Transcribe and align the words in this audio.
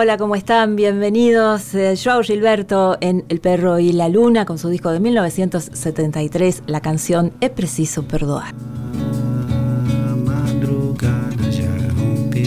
Hola, 0.00 0.16
¿cómo 0.16 0.36
están? 0.36 0.76
Bienvenidos. 0.76 1.74
Eh, 1.74 1.96
Joao 2.00 2.22
Gilberto 2.22 2.96
en 3.00 3.24
El 3.28 3.40
perro 3.40 3.80
y 3.80 3.90
la 3.92 4.08
luna 4.08 4.44
con 4.44 4.56
su 4.56 4.68
disco 4.68 4.92
de 4.92 5.00
1973, 5.00 6.62
la 6.68 6.80
canción 6.80 7.32
Es 7.40 7.50
preciso 7.50 8.04
perdoar. 8.04 8.54
madrugada 10.24 11.50
já 11.50 11.66
rompeu. 11.98 12.44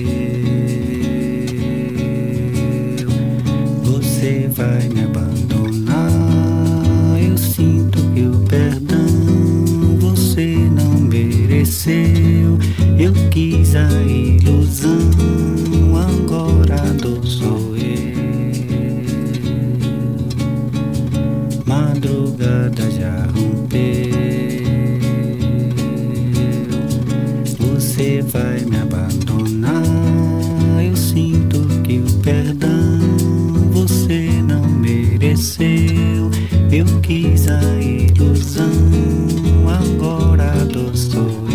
Você 3.84 4.48
vai 4.56 4.88
me 4.88 5.04
abandonar. 5.04 6.10
Eu 7.22 7.38
sinto 7.38 8.00
que 8.14 8.28
o 8.28 8.40
perdão 8.48 9.98
você 10.00 10.56
não 10.56 11.02
mereceu. 11.02 12.58
Eu 12.98 13.12
quis 13.30 13.76
a 13.76 13.90
ilusão, 14.04 15.10
Eu 36.74 36.86
quis 37.02 37.50
a 37.50 37.62
ilusão, 37.82 38.72
agora 39.68 40.54
dor 40.72 40.96
sou 40.96 41.22
eu. 41.22 41.52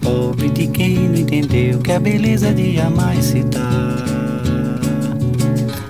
Pobre 0.00 0.48
de 0.48 0.66
quem 0.66 1.08
não 1.08 1.14
entendeu 1.14 1.78
que 1.78 1.92
a 1.92 2.00
beleza 2.00 2.52
de 2.52 2.80
amar 2.80 3.14
se 3.22 3.44
dar. 3.44 4.02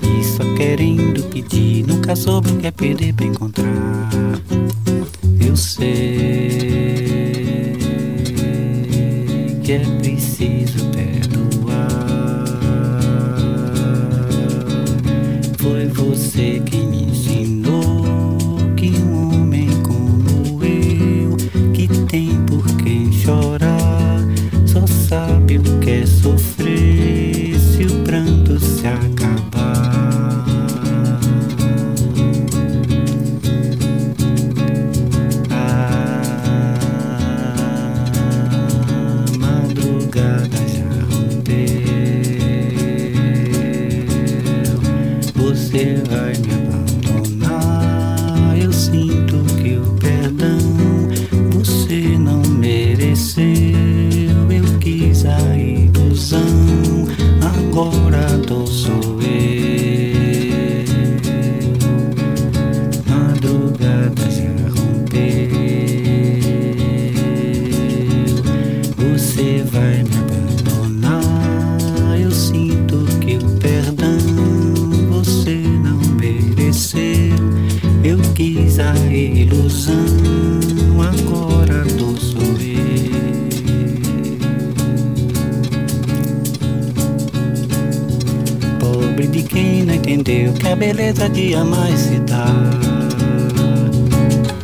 E 0.03 0.22
só 0.22 0.44
querendo 0.55 1.22
pedir, 1.31 1.86
nunca 1.86 2.14
soube 2.14 2.50
o 2.50 2.56
que 2.59 2.66
é 2.66 2.70
perder 2.70 3.14
pra 3.14 3.25
encontrar. 3.25 4.11
Eu 5.41 5.56
sei 5.56 5.88
que 9.62 9.72
é 9.72 9.78
preciso 9.98 10.84
perdoar. 10.91 11.44
A 90.74 90.76
beleza 90.76 91.28
de 91.28 91.54
amar 91.54 91.88
é 91.88 91.96
se 91.96 92.18
dar. 92.18 92.52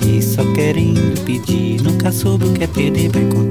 E 0.05 0.21
só 0.21 0.43
querendo 0.55 1.25
pedir, 1.25 1.81
nunca 1.83 2.11
soube 2.11 2.47
o 2.47 2.53
que 2.53 2.65
é 2.65 2.67
perder 2.67 3.13
pra 3.13 3.21
encontrar. 3.21 3.50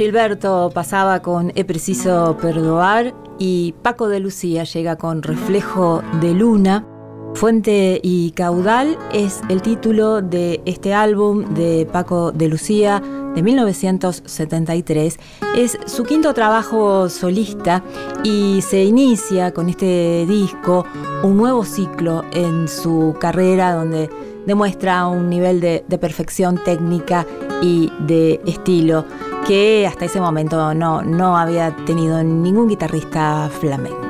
Gilberto 0.00 0.70
pasaba 0.72 1.20
con 1.20 1.52
He 1.54 1.66
preciso 1.66 2.34
perdoar 2.40 3.12
y 3.38 3.74
Paco 3.82 4.08
de 4.08 4.18
Lucía 4.18 4.64
llega 4.64 4.96
con 4.96 5.22
Reflejo 5.22 6.02
de 6.22 6.32
Luna. 6.32 6.86
Fuente 7.34 8.00
y 8.02 8.30
Caudal 8.30 8.96
es 9.12 9.42
el 9.50 9.60
título 9.60 10.22
de 10.22 10.62
este 10.64 10.94
álbum 10.94 11.52
de 11.52 11.86
Paco 11.92 12.32
de 12.32 12.48
Lucía 12.48 13.02
de 13.34 13.42
1973. 13.42 15.18
Es 15.54 15.78
su 15.84 16.04
quinto 16.04 16.32
trabajo 16.32 17.10
solista 17.10 17.84
y 18.24 18.62
se 18.62 18.84
inicia 18.84 19.52
con 19.52 19.68
este 19.68 20.24
disco 20.26 20.86
un 21.22 21.36
nuevo 21.36 21.62
ciclo 21.62 22.24
en 22.32 22.68
su 22.68 23.14
carrera 23.20 23.74
donde 23.74 24.08
demuestra 24.46 25.06
un 25.08 25.28
nivel 25.28 25.60
de, 25.60 25.84
de 25.86 25.98
perfección 25.98 26.58
técnica 26.64 27.26
y 27.60 27.92
de 28.06 28.40
estilo 28.46 29.04
que 29.50 29.84
hasta 29.84 30.04
ese 30.04 30.20
momento 30.20 30.72
no, 30.74 31.02
no 31.02 31.36
había 31.36 31.74
tenido 31.84 32.22
ningún 32.22 32.68
guitarrista 32.68 33.50
flamenco. 33.58 34.09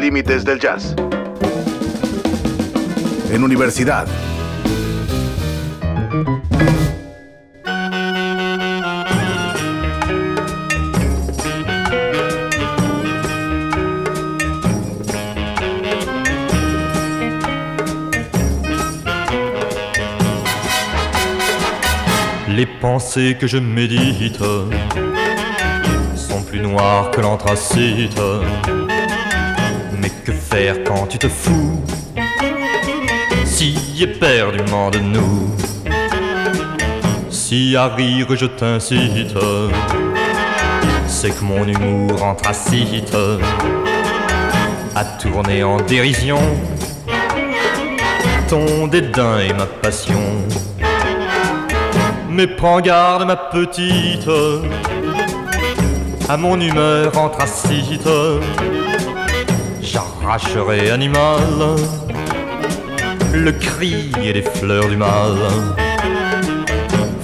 Límites 0.00 0.44
del 0.44 0.58
jazz. 0.58 0.94
En 3.32 3.42
universidad. 3.42 4.06
Les 22.48 22.66
pensées 22.66 23.36
que 23.38 23.46
je 23.46 23.58
médite 23.58 24.42
plus 26.50 26.60
noir 26.60 27.10
que 27.12 27.20
l'anthracite. 27.20 28.18
Faire 30.32 30.84
quand 30.84 31.06
tu 31.06 31.18
te 31.18 31.28
fous. 31.28 31.80
Si 33.44 33.76
éperdument 34.00 34.90
de 34.90 34.98
nous 34.98 35.50
Si 37.30 37.76
à 37.76 37.88
rire 37.88 38.26
je 38.34 38.46
t'incite. 38.46 39.36
C'est 41.06 41.30
que 41.30 41.44
mon 41.44 41.66
humour 41.66 42.22
anthracite. 42.22 43.16
À 44.94 45.04
tourner 45.04 45.62
en 45.62 45.76
dérision. 45.78 46.40
Ton 48.48 48.86
dédain 48.86 49.38
et 49.40 49.52
ma 49.52 49.66
passion. 49.66 50.20
Mais 52.28 52.46
prends 52.46 52.80
garde, 52.80 53.26
ma 53.26 53.36
petite, 53.36 54.28
à 56.28 56.36
mon 56.36 56.60
humeur 56.60 57.18
anthracite. 57.18 58.08
J'arracherai 60.30 60.90
animal. 60.92 61.40
Le 63.34 63.50
cri 63.50 64.12
et 64.22 64.32
les 64.32 64.42
fleurs 64.42 64.88
du 64.88 64.96
mal. 64.96 65.34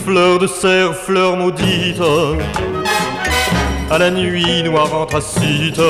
Fleurs 0.05 0.41
de 0.41 0.49
cerf, 0.49 0.93
fleurs 0.93 1.37
maudites, 1.37 2.03
à 3.93 3.99
la 3.99 4.11
nuit 4.11 4.61
noire 4.65 4.93
anthracite, 4.93 5.81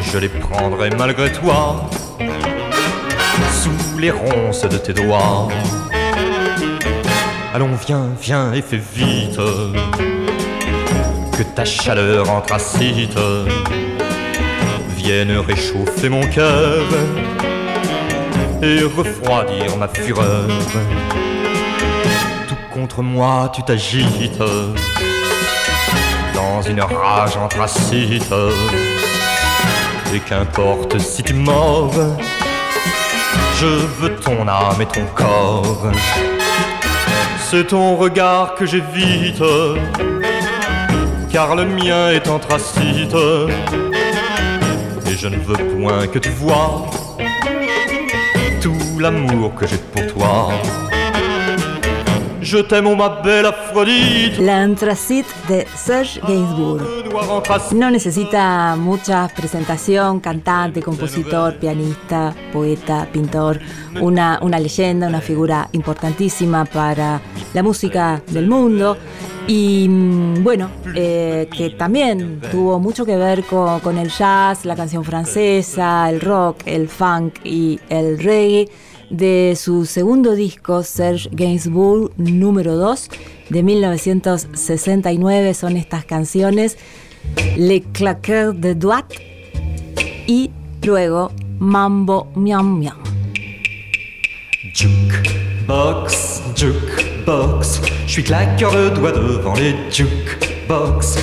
je 0.00 0.18
les 0.18 0.28
prendrai 0.28 0.90
malgré 0.98 1.30
toi. 1.30 1.88
Sous 3.52 4.00
les 4.00 4.10
ronces 4.10 4.62
de 4.62 4.78
tes 4.78 4.94
doigts. 4.94 5.46
Allons, 7.54 7.76
viens, 7.86 8.08
viens 8.20 8.52
et 8.52 8.62
fais 8.62 8.82
vite. 8.94 9.38
Que 11.36 11.42
ta 11.54 11.64
chaleur 11.64 12.28
anthracite 12.30 13.16
vienne 15.06 15.38
réchauffer 15.38 16.08
mon 16.08 16.26
cœur 16.26 16.82
et 18.60 18.80
refroidir 18.82 19.76
ma 19.76 19.86
fureur. 19.86 20.48
Tout 22.48 22.56
contre 22.74 23.02
moi, 23.02 23.52
tu 23.54 23.62
t'agites 23.62 24.42
dans 26.34 26.60
une 26.62 26.80
rage 26.80 27.36
anthracite. 27.36 28.34
Et 30.12 30.18
qu'importe 30.18 30.98
si 30.98 31.22
tu 31.22 31.34
mords, 31.34 31.94
je 33.60 33.66
veux 33.66 34.16
ton 34.16 34.48
âme 34.48 34.80
et 34.80 34.86
ton 34.86 35.06
corps. 35.14 35.86
C'est 37.48 37.68
ton 37.68 37.94
regard 37.94 38.56
que 38.56 38.66
j'évite, 38.66 39.44
car 41.30 41.54
le 41.54 41.64
mien 41.64 42.10
est 42.10 42.26
anthracite. 42.26 43.14
Et 45.16 45.18
je 45.18 45.28
ne 45.28 45.38
veux 45.38 45.56
point 45.78 46.06
que 46.08 46.18
tu 46.18 46.28
vois 46.28 46.90
tout 48.60 48.98
l'amour 48.98 49.54
que 49.54 49.66
j'ai 49.66 49.78
pour 49.78 50.06
toi. 50.12 50.50
Je 52.42 52.58
t'aime, 52.58 52.94
ma 52.94 53.08
belle 53.22 53.46
Aphrodite. 53.46 54.38
La 54.38 54.58
Antracite 54.58 55.34
de 55.48 55.64
Serge 55.74 56.20
Gainsbourg. 56.26 56.82
No 57.72 57.90
necesita 57.90 58.76
mucha 58.76 59.28
presentación, 59.34 60.20
cantante, 60.20 60.82
compositor, 60.82 61.54
pianista, 61.54 62.34
poeta, 62.52 63.08
pintor, 63.10 63.58
una, 64.00 64.38
una 64.42 64.58
leyenda, 64.58 65.08
una 65.08 65.22
figura 65.22 65.68
importantísima 65.72 66.66
para 66.66 67.22
la 67.54 67.62
música 67.62 68.20
del 68.28 68.48
mundo 68.48 68.98
y 69.48 69.88
mm, 69.88 70.42
bueno, 70.42 70.70
eh, 70.94 71.48
que 71.56 71.70
también 71.70 72.40
tuvo 72.50 72.78
mucho 72.78 73.04
que 73.04 73.16
ver 73.16 73.44
con, 73.44 73.98
el 73.98 74.10
jazz, 74.10 74.64
la 74.64 74.74
canción 74.74 75.04
francesa, 75.04 76.08
el 76.10 76.20
rock, 76.20 76.62
el 76.66 76.88
funk 76.88 77.34
y 77.44 77.78
el 77.88 78.18
reggae 78.18 78.68
de 79.10 79.56
su 79.56 79.86
segundo 79.86 80.34
disco, 80.34 80.82
Serge 80.82 81.28
Gainsbourg 81.32 82.10
número 82.16 82.76
2, 82.76 83.08
de 83.50 83.62
1969. 83.62 85.54
Son 85.54 85.76
estas 85.76 86.04
canciones 86.04 86.76
Le 87.56 87.82
Claqueur 87.82 88.54
de 88.54 88.74
Doigt 88.74 89.12
y 90.26 90.50
luego 90.82 91.30
Mambo 91.58 92.28
Miam 92.34 92.78
Miam. 92.78 92.98
Jukebox, 94.74 96.42
jukebox, 97.26 97.80
je 98.06 98.12
suis 98.12 98.22
claqueur 98.22 98.72
de 98.72 98.88
doigts 98.90 99.12
devant 99.12 99.54
les 99.54 99.74
jukebox. 99.90 101.16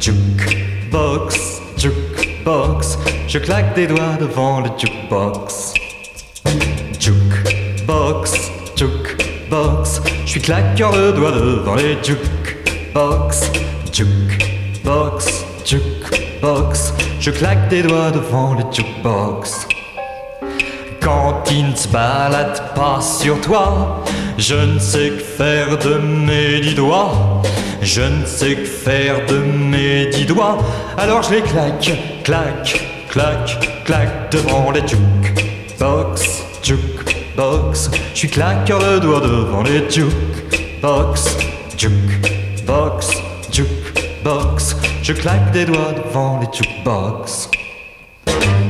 Jukebox, 0.00 1.60
jukebox, 1.76 2.98
je 3.28 3.38
claque 3.38 3.74
des 3.74 3.86
doigts 3.86 4.16
devant 4.18 4.60
le 4.60 4.70
jukebox. 4.78 5.74
Jukebox, 6.98 8.32
jukebox, 8.74 10.00
je 10.24 10.30
suis 10.30 10.40
claqueur 10.40 10.92
de 10.92 11.12
doigts 11.12 11.32
devant 11.32 11.74
les 11.74 11.98
jukebox. 12.02 13.50
Jukebox, 13.92 15.44
jukebox, 15.66 16.94
je 17.20 17.30
claque 17.30 17.68
des 17.68 17.82
doigts 17.82 18.10
devant 18.10 18.54
les 18.54 18.64
jukebox. 18.72 19.68
Quand 21.02 21.42
il 21.50 21.70
ne 21.70 21.74
se 21.74 21.88
balade 21.88 22.74
pas 22.74 23.00
sur 23.00 23.40
toi, 23.40 24.02
je 24.40 24.54
ne 24.54 24.78
sais 24.78 25.10
que 25.10 25.22
faire 25.22 25.76
de 25.76 25.94
mes 25.98 26.60
dix 26.60 26.74
doigts. 26.74 27.42
Je 27.82 28.00
ne 28.00 28.24
sais 28.24 28.54
que 28.54 28.64
faire 28.64 29.26
de 29.26 29.36
mes 29.36 30.06
dix 30.06 30.24
doigts. 30.24 30.58
Alors 30.96 31.22
je 31.22 31.34
les 31.34 31.42
claque, 31.42 31.90
claque, 32.24 32.80
claque, 33.10 33.84
claque 33.84 34.32
devant 34.32 34.70
les 34.70 34.80
jukebox, 34.80 36.42
jukebox. 36.62 37.90
Je 38.14 38.18
suis 38.18 38.30
claqueur 38.30 38.78
de 38.78 38.98
doigts 38.98 39.20
devant 39.20 39.62
les 39.62 39.88
jukebox, 39.90 41.36
jukebox, 41.76 43.10
jukebox. 43.52 44.76
Je 45.02 45.12
claque 45.12 45.50
des 45.52 45.66
doigts 45.66 45.92
devant 45.92 46.40
les 46.40 46.48
jukebox. 46.56 47.50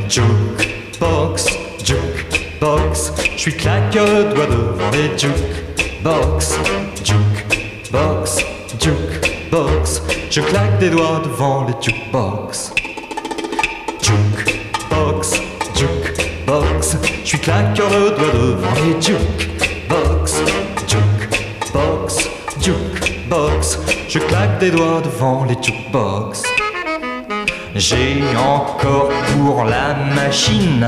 Jukebox, 0.09 1.47
jukebox 1.85 2.40
box. 2.61 3.13
Je 3.37 3.39
suis 3.39 3.57
claque 3.57 3.93
doigt 3.93 4.47
devant 4.47 4.91
les 4.93 5.09
duke 5.17 5.33
box, 6.05 6.55
duke 7.03 7.91
box, 7.91 8.39
box. 9.51 10.03
Je 10.31 10.41
claque 10.41 10.79
des 10.79 10.91
doigts 10.91 11.23
devant 11.25 11.67
les 11.67 11.75
jukebox. 11.81 12.73
Duke 14.03 14.61
box, 14.91 15.41
box. 16.47 16.97
Je 17.25 17.29
suis 17.29 17.39
claque 17.39 17.75
doigt 17.75 17.89
devant 17.89 18.75
les 18.85 18.95
duke 19.01 19.89
box, 19.89 20.43
duke 20.87 21.73
box, 21.73 22.29
box. 23.29 23.79
Je 24.09 24.19
claque 24.19 24.59
des 24.59 24.71
doigts 24.71 25.01
devant 25.03 25.45
les 25.45 25.57
jukebox. 25.63 26.43
J'ai 27.77 28.23
encore 28.37 29.11
pour 29.33 29.65
la 29.65 29.95
machine 30.15 30.85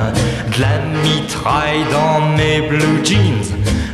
de 0.54 0.60
la 0.60 0.78
mitraille 1.02 1.84
dans 1.92 2.20
mes 2.36 2.62
blue 2.68 3.04
jeans. 3.04 3.46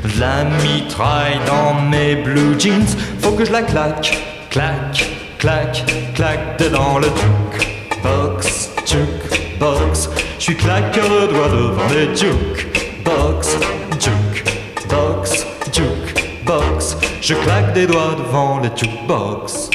De 0.04 0.20
la 0.20 0.44
mitraille 0.62 1.38
dans 1.46 1.74
mes 1.82 2.16
blue 2.16 2.58
jeans. 2.58 2.86
Faut 3.20 3.32
que 3.32 3.44
je 3.44 3.52
la 3.52 3.62
claque, 3.62 4.16
claque, 4.48 5.04
claque, 5.38 5.84
claque 6.14 6.58
dedans 6.58 6.98
le 6.98 7.08
jukebox, 7.08 8.70
jukebox. 8.86 10.08
Je 10.38 10.44
suis 10.44 10.56
claqueur 10.56 11.08
de 11.08 11.26
doigts 11.32 11.48
devant 11.48 11.88
les 11.90 12.16
jukebox, 12.16 13.58
jukebox, 14.00 15.46
jukebox. 15.72 16.96
Je 17.20 17.34
claque 17.34 17.74
des 17.74 17.86
doigts 17.86 18.16
devant 18.16 18.60
les 18.60 18.70
jukebox. 18.74 19.68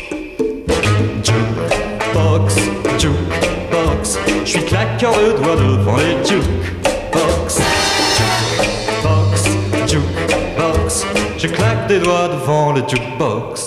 Jukebox, 1.23 2.72
jukebox, 3.03 4.17
je 4.45 4.49
suis 4.49 4.63
claqueur 4.63 5.11
de 5.11 5.33
doigts 5.33 5.55
devant 5.57 5.97
les 5.97 6.15
jukebox. 6.25 7.59
Jukebox, 8.15 9.43
jukebox, 9.87 11.05
je 11.37 11.47
claque 11.47 11.87
des 11.87 11.99
doigts 11.99 12.29
devant 12.29 12.71
les 12.71 12.83
jukebox. 12.87 13.65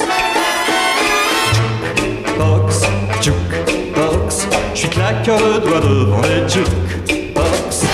Jukebox, 1.52 2.82
jukebox, 3.20 4.48
je 4.72 4.78
suis 4.78 4.88
claqueur 4.88 5.38
de 5.38 5.58
doigts 5.66 5.80
devant 5.80 6.22
les 6.22 6.48
jukebox. 6.48 7.84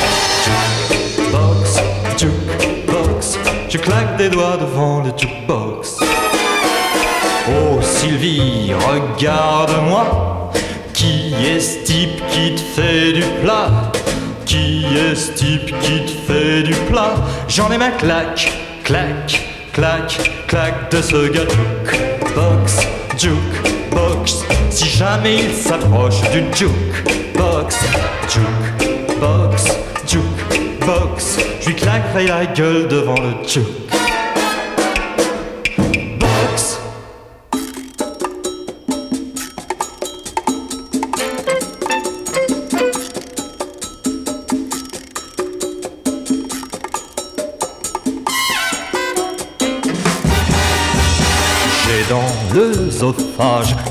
Jukebox, 0.44 1.80
jukebox, 2.18 3.38
je 3.68 3.78
claque 3.78 4.16
des 4.16 4.28
doigts 4.28 4.58
devant 4.60 5.02
les 5.02 5.10
jukebox. 5.18 5.98
Oh 7.48 7.80
Sylvie, 7.82 8.72
regarde-moi. 8.74 10.51
Qui 11.02 11.34
est 11.44 11.58
ce 11.58 11.82
type 11.82 12.22
qui 12.30 12.54
te 12.54 12.60
fait 12.60 13.12
du 13.12 13.24
plat? 13.42 13.90
Qui 14.46 14.84
est 14.84 15.16
ce 15.16 15.32
type 15.32 15.74
qui 15.80 16.04
te 16.04 16.32
fait 16.32 16.62
du 16.62 16.72
plat? 16.88 17.14
J'en 17.48 17.72
ai 17.72 17.76
ma 17.76 17.90
claque, 17.90 18.52
claque, 18.84 19.42
claque, 19.72 20.30
claque 20.46 20.92
de 20.92 21.02
ce 21.02 21.28
gars 21.32 21.40
jukebox, 21.40 22.86
jukebox. 23.18 24.44
Si 24.70 24.86
jamais 24.86 25.38
il 25.38 25.52
s'approche 25.52 26.20
du 26.30 26.44
jukebox, 26.54 27.76
jukebox, 28.28 29.64
jukebox, 30.06 31.38
je 31.62 31.66
lui 31.66 31.74
claquerai 31.74 32.28
la 32.28 32.46
gueule 32.46 32.86
devant 32.86 33.16
le 33.16 33.44
jukebox. 33.44 34.01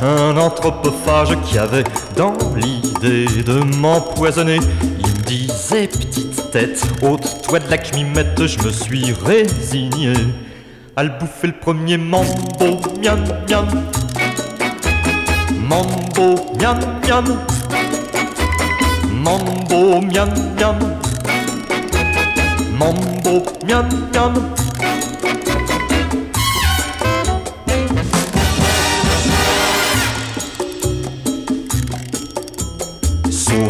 Un 0.02 0.38
anthropophage 0.38 1.38
qui 1.44 1.58
avait 1.58 1.84
dans 2.16 2.34
l'idée 2.56 3.44
de 3.44 3.60
m'empoisonner. 3.78 4.60
Il 5.00 5.14
disait 5.24 5.88
petite 5.88 6.52
tête, 6.52 6.82
ôte-toi 7.02 7.60
de 7.60 7.70
la 7.70 7.78
cmimette, 7.78 8.46
je 8.46 8.64
me 8.64 8.72
suis 8.72 9.14
résigné 9.26 10.14
à 10.96 11.04
le 11.04 11.10
bouffer 11.10 11.48
le 11.48 11.54
premier 11.54 11.98
mambo, 11.98 12.80
miam 13.02 13.24
miam. 13.50 13.68
Mambo, 15.68 16.36
miam 16.60 16.80
miam. 17.08 17.26
Mambo, 19.12 20.02
miam 20.02 20.30
miam. 20.58 20.80
Mambo, 22.78 23.44
miam 23.66 23.90
miam. 24.14 24.61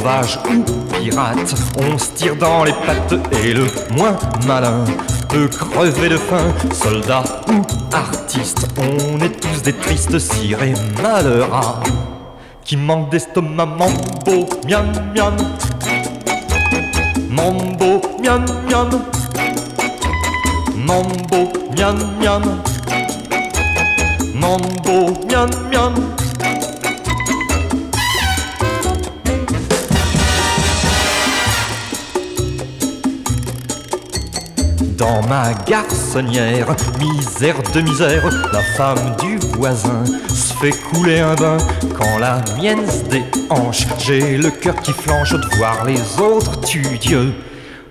Sauvage 0.02 0.40
ou 0.50 0.64
pirate, 0.96 1.54
on 1.78 1.96
se 1.96 2.10
tire 2.14 2.36
dans 2.36 2.64
les 2.64 2.72
pattes 2.72 3.14
et 3.44 3.54
le 3.54 3.68
moins 3.92 4.18
malin 4.48 4.84
peut 5.30 5.48
crever 5.48 6.10
de 6.10 6.18
faim. 6.18 6.52
Soldat 6.74 7.24
ou 7.48 7.62
artiste, 7.96 8.68
on 8.80 9.20
est 9.20 9.40
tous 9.40 9.62
des 9.62 9.74
tristes 9.74 10.18
cirés 10.18 10.74
malheureux 11.04 11.84
qui 12.64 12.78
manquent 12.78 13.12
d'estomac. 13.12 13.68
Mambo, 13.68 14.50
miam 14.68 14.92
miam. 15.14 15.36
Mambo, 17.30 18.02
miam 18.24 18.44
miam. 18.68 18.90
Mambo, 20.78 21.52
miam 21.78 21.98
miam. 22.20 22.44
Mambo, 24.34 25.14
miam 25.30 25.50
miam. 25.70 26.21
Dans 35.02 35.24
ma 35.28 35.52
garçonnière, 35.66 36.76
misère 37.00 37.56
de 37.74 37.82
misère, 37.82 38.24
la 38.54 38.62
femme 38.62 39.16
du 39.20 39.40
voisin 39.58 40.04
se 40.30 40.54
fait 40.54 40.70
couler 40.94 41.22
un 41.22 41.34
bain. 41.34 41.58
Quand 41.98 42.20
la 42.20 42.40
mienne 42.56 42.86
se 42.88 43.04
déhanche, 43.10 43.88
j'ai 43.98 44.38
le 44.38 44.52
cœur 44.52 44.76
qui 44.76 44.94
flanche 44.94 45.32
de 45.32 45.58
voir 45.58 45.86
les 45.86 46.00
autres 46.22 46.62
tu 46.62 46.84
Dieu. 47.00 47.34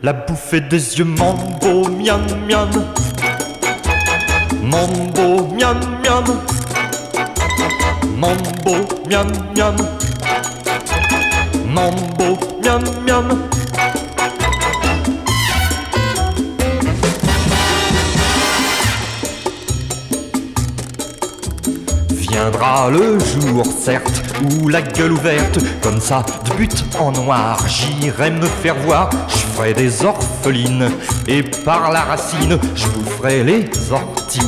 La 0.04 0.12
bouffée 0.12 0.60
des 0.60 0.98
yeux, 0.98 1.04
mambo, 1.04 1.88
miam 1.88 2.24
miam. 2.46 2.70
Mambo, 4.62 5.48
miam 5.52 5.80
miam. 6.04 6.24
Mambo, 8.18 8.86
miam 9.08 9.32
miam. 9.56 9.76
Mambo, 11.74 12.38
miam 12.62 12.84
miam. 13.04 13.49
Viendra 22.40 22.88
le 22.88 23.18
jour, 23.18 23.66
certes, 23.66 24.22
où 24.42 24.68
la 24.68 24.80
gueule 24.80 25.12
ouverte, 25.12 25.58
comme 25.82 26.00
ça, 26.00 26.24
de 26.46 26.54
but 26.54 26.84
en 26.98 27.12
noir, 27.12 27.62
j'irai 27.68 28.30
me 28.30 28.46
faire 28.46 28.76
voir, 28.76 29.10
je 29.28 29.36
ferai 29.36 29.74
des 29.74 30.06
orphelines, 30.06 30.90
et 31.28 31.42
par 31.42 31.92
la 31.92 32.00
racine, 32.00 32.58
je 32.74 32.86
boufferai 32.86 33.44
les 33.44 33.68
orties, 33.92 34.40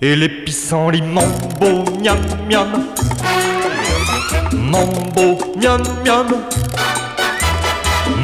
et 0.00 0.14
les 0.14 0.28
pissenlits, 0.28 1.02
mambo, 1.02 1.90
miam 2.00 2.18
miam, 2.48 2.84
mambo, 4.52 5.38
miam 5.60 5.82
miam, 6.04 6.28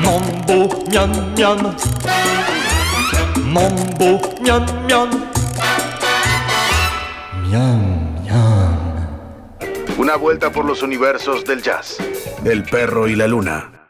mambo, 0.04 0.68
miam 0.88 1.10
miam, 1.36 1.74
mambo, 3.44 4.20
miam 4.40 4.64
miam, 4.88 5.10
miam. 7.50 8.03
Una 10.04 10.16
vuelta 10.16 10.52
por 10.52 10.66
los 10.66 10.82
universos 10.82 11.46
del 11.46 11.62
jazz. 11.62 11.96
El 12.44 12.62
perro 12.64 13.08
y 13.08 13.16
la 13.16 13.26
luna. 13.26 13.83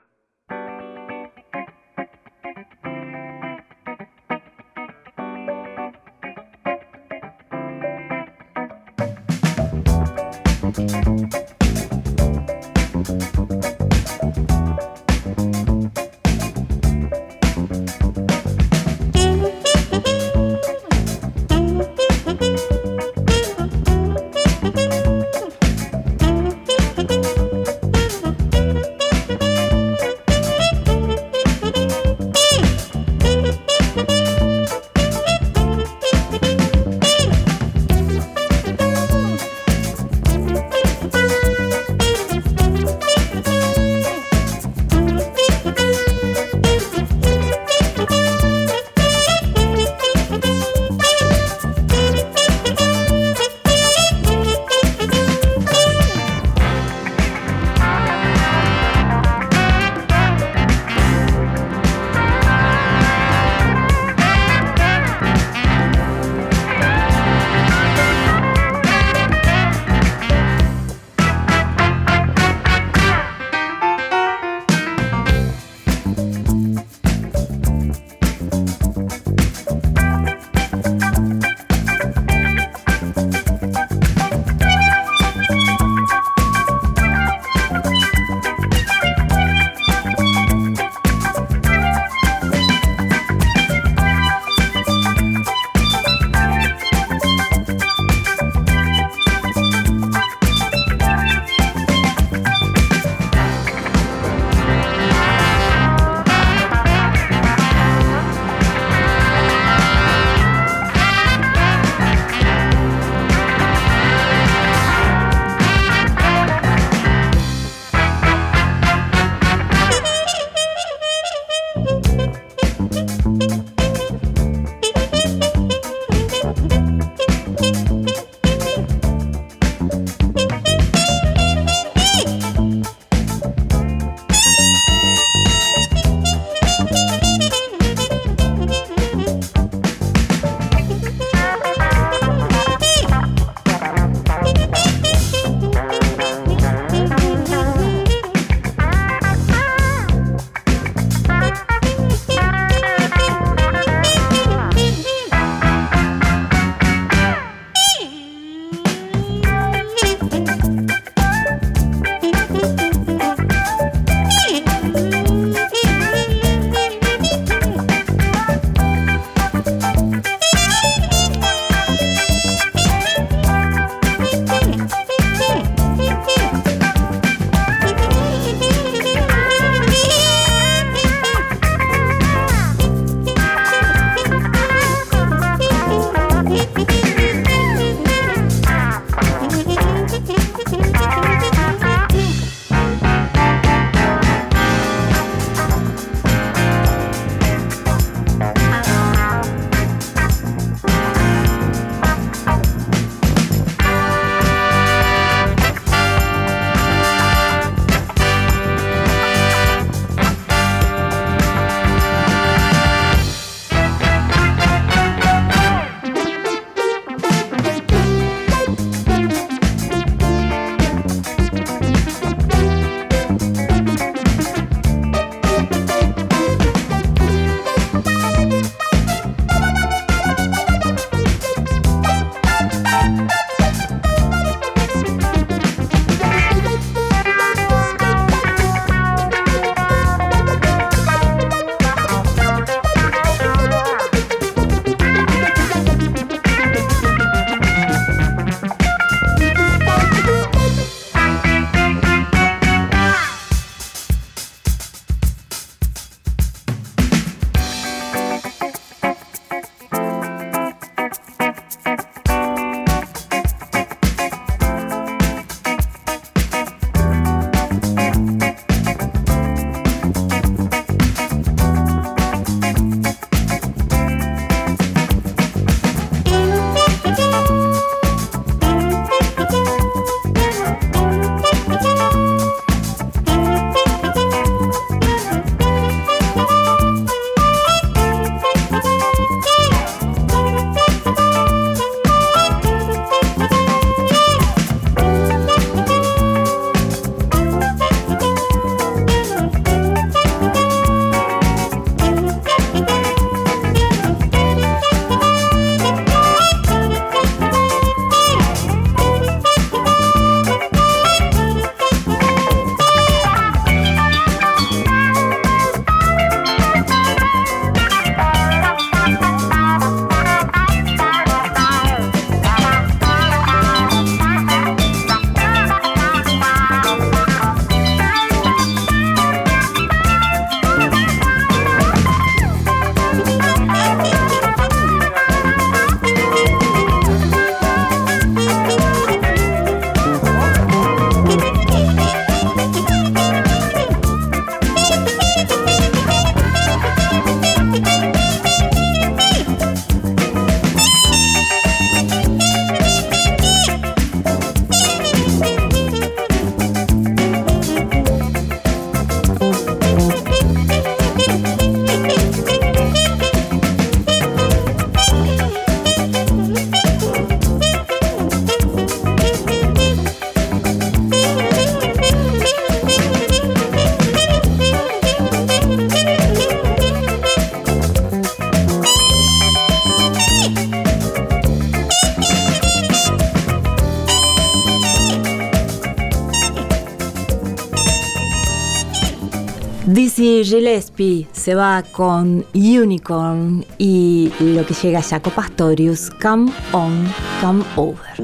Gillespie 390.45 391.27
se 391.33 391.55
va 391.55 391.83
con 391.83 392.45
Unicorn 392.55 393.65
y 393.79 394.31
lo 394.41 394.67
que 394.67 394.75
llega 394.75 395.01
Jaco 395.03 395.31
Pastorius, 395.31 396.11
Come 396.21 396.53
On, 396.73 397.07
Come 397.41 397.65
Over. 397.77 398.15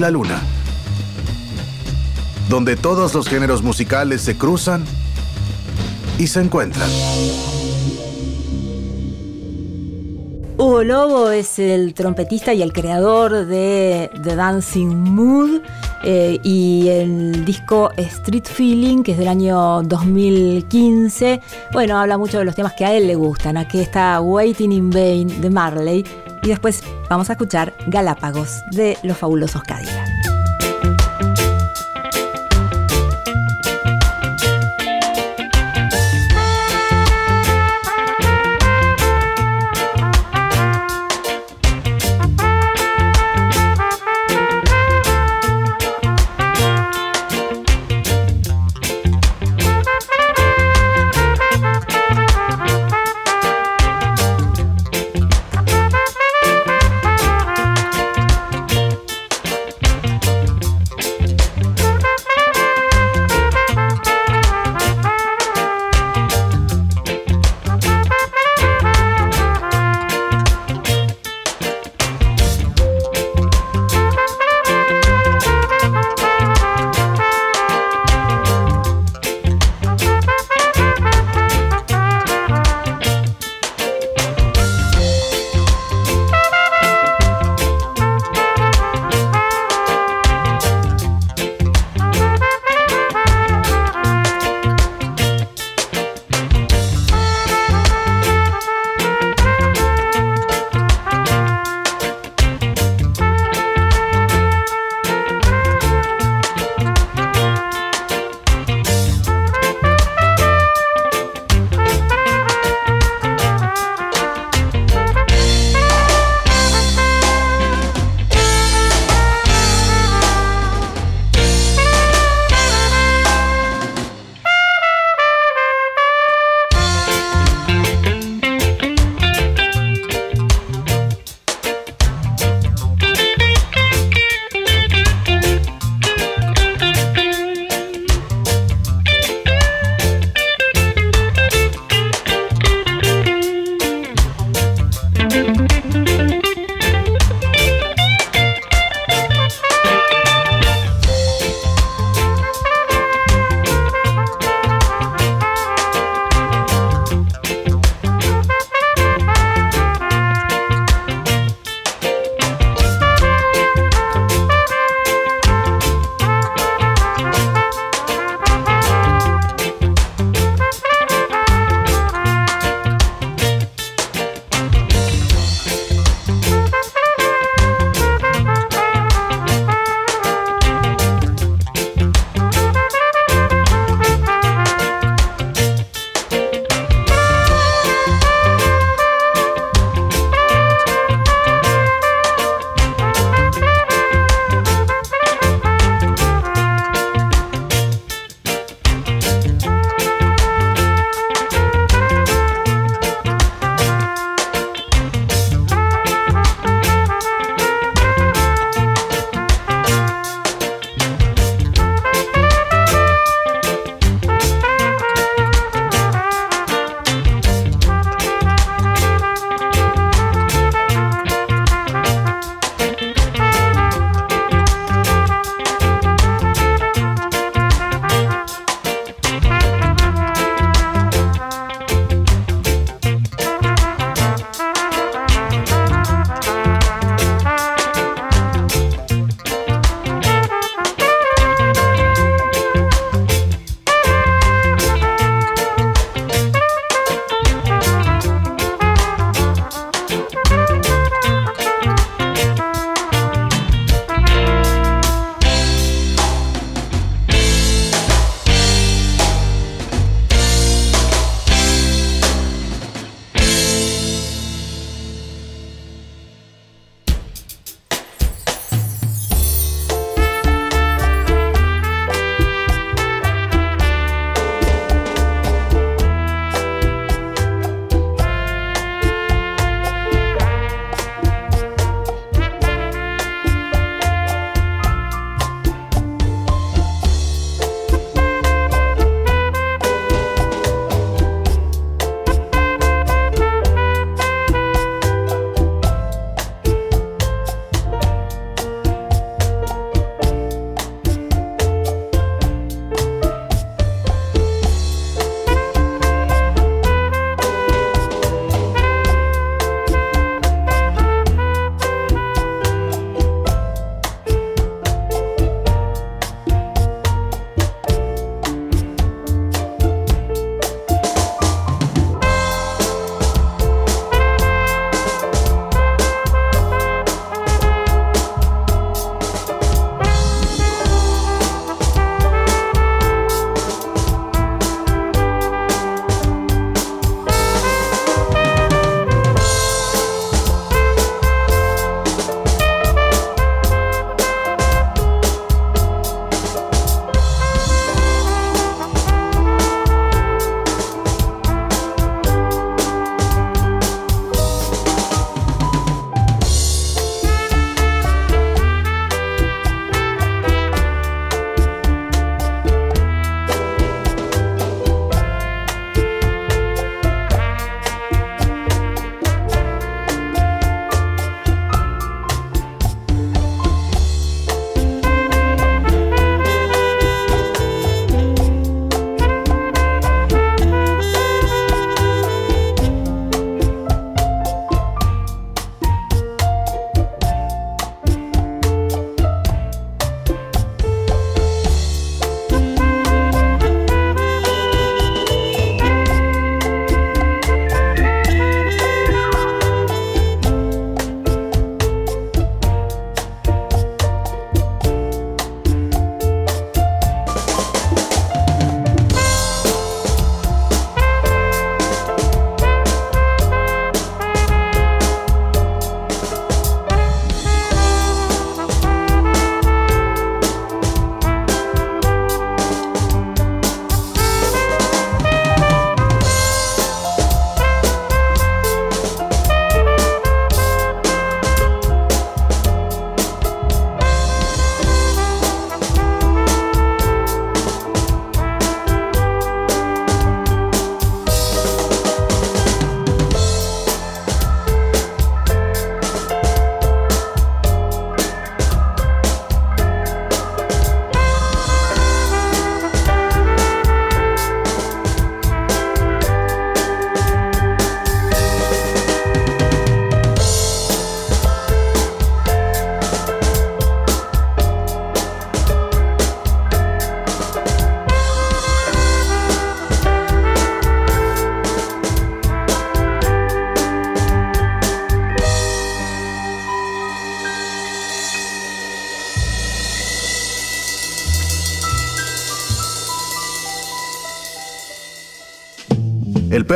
La 0.00 0.10
luna, 0.10 0.40
donde 2.48 2.76
todos 2.76 3.14
los 3.14 3.28
géneros 3.28 3.62
musicales 3.62 4.22
se 4.22 4.36
cruzan 4.36 4.84
y 6.18 6.26
se 6.26 6.40
encuentran. 6.40 6.88
Hugo 10.58 10.82
Lobo 10.82 11.30
es 11.30 11.60
el 11.60 11.94
trompetista 11.94 12.52
y 12.52 12.62
el 12.62 12.72
creador 12.72 13.46
de 13.46 14.10
The 14.24 14.34
Dancing 14.34 14.88
Mood 14.88 15.60
eh, 16.02 16.40
y 16.42 16.88
el 16.88 17.44
disco 17.44 17.92
Street 17.96 18.44
Feeling, 18.44 19.04
que 19.04 19.12
es 19.12 19.18
del 19.18 19.28
año 19.28 19.82
2015. 19.84 21.40
Bueno, 21.72 21.96
habla 21.96 22.18
mucho 22.18 22.38
de 22.38 22.44
los 22.44 22.56
temas 22.56 22.72
que 22.72 22.84
a 22.84 22.92
él 22.92 23.06
le 23.06 23.14
gustan. 23.14 23.56
Aquí 23.56 23.78
está 23.78 24.20
Waiting 24.20 24.72
in 24.72 24.90
Vain 24.90 25.40
de 25.40 25.48
Marley, 25.48 26.04
y 26.42 26.48
después 26.48 26.82
vamos 27.08 27.30
a 27.30 27.34
escuchar 27.34 27.74
Galápagos 27.86 28.62
de 28.72 28.96
los 29.02 29.16
fabulosos 29.16 29.62
Cadillac. 29.62 29.77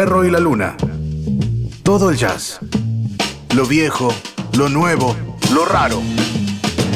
Perro 0.04 0.24
y 0.24 0.32
la 0.32 0.40
luna. 0.40 0.76
Todo 1.84 2.10
el 2.10 2.16
jazz. 2.16 2.58
Lo 3.54 3.66
viejo, 3.66 4.12
lo 4.58 4.68
nuevo, 4.68 5.14
lo 5.54 5.64
raro. 5.64 6.02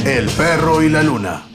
El 0.04 0.28
perro 0.30 0.82
y 0.82 0.88
la 0.88 1.04
luna. 1.04 1.45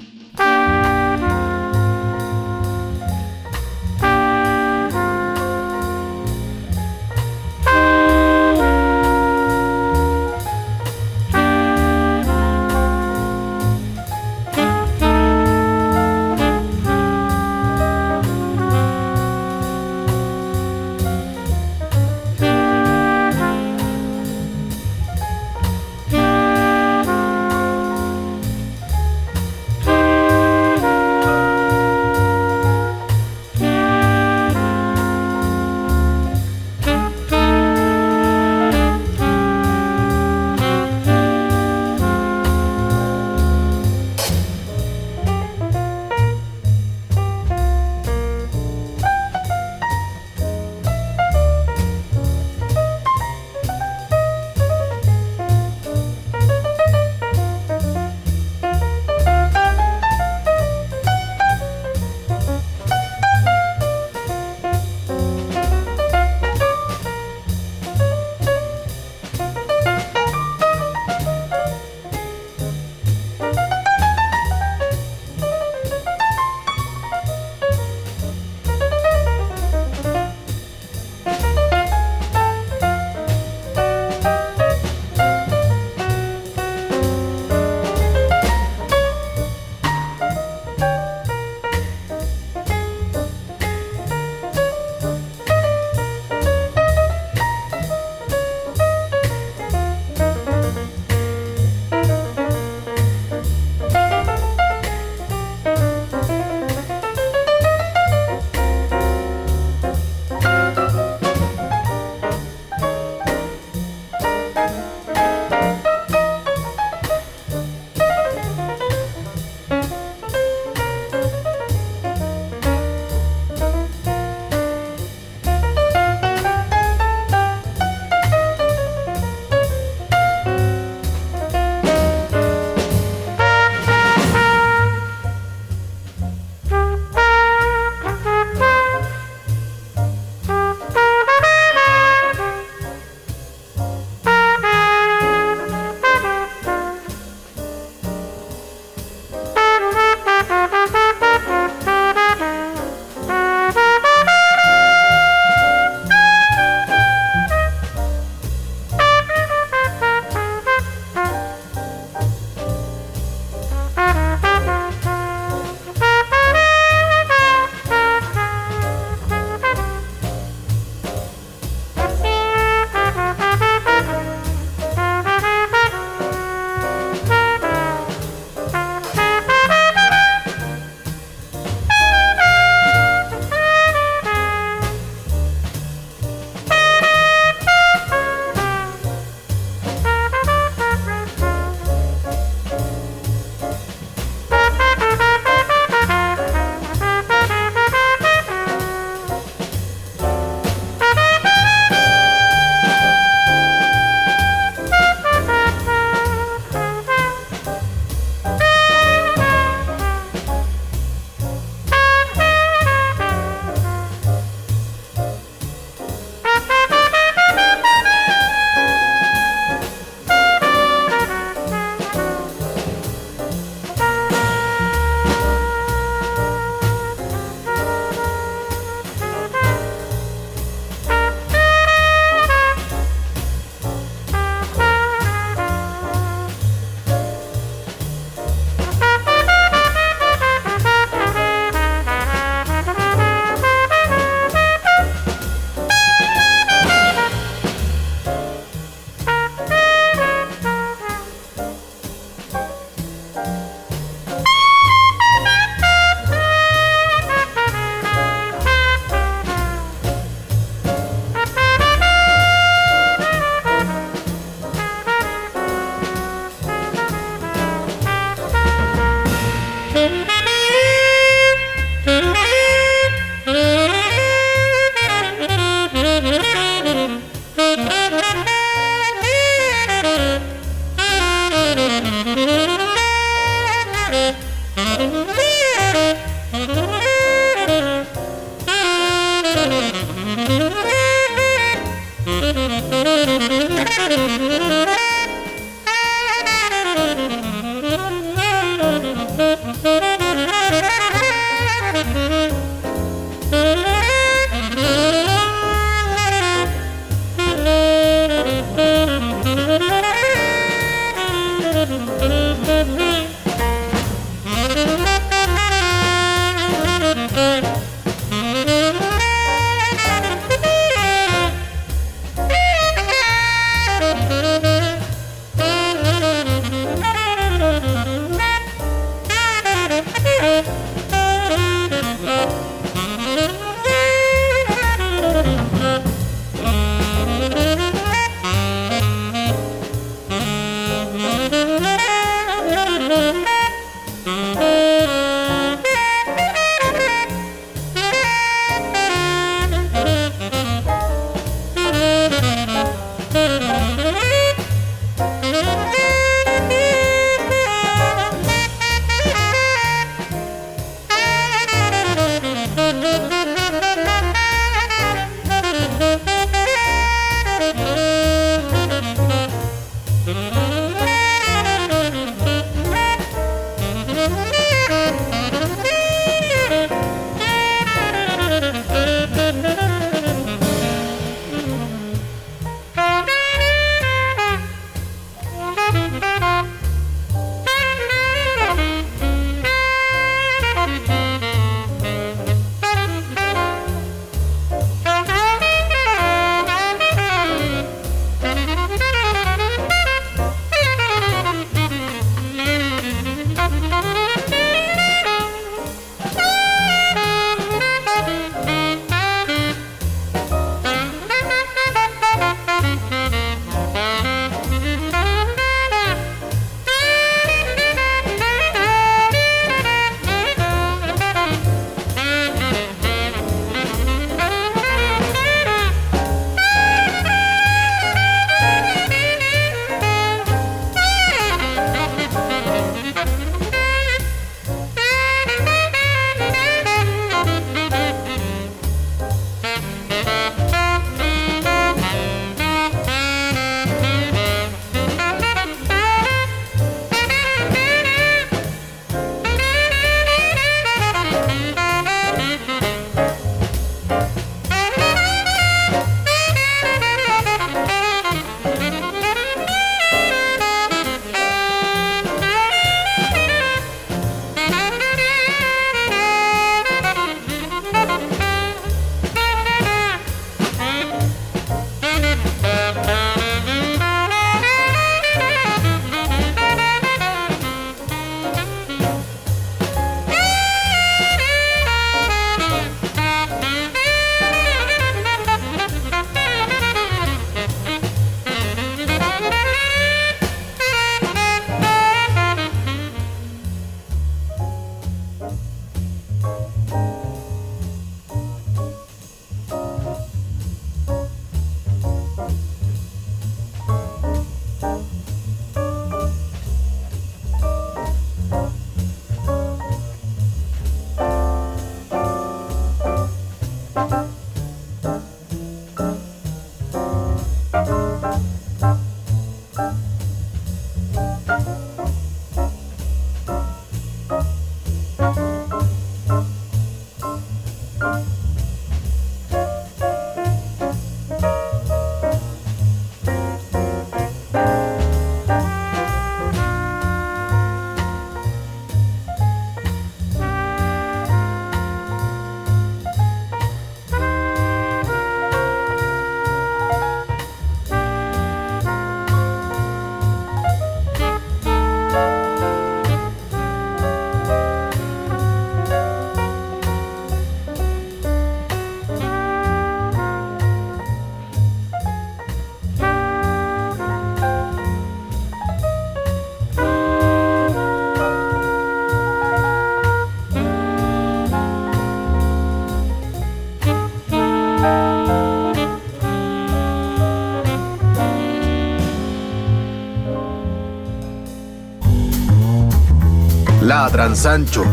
Ladran 584.03 584.35
Sancho. 584.35 584.83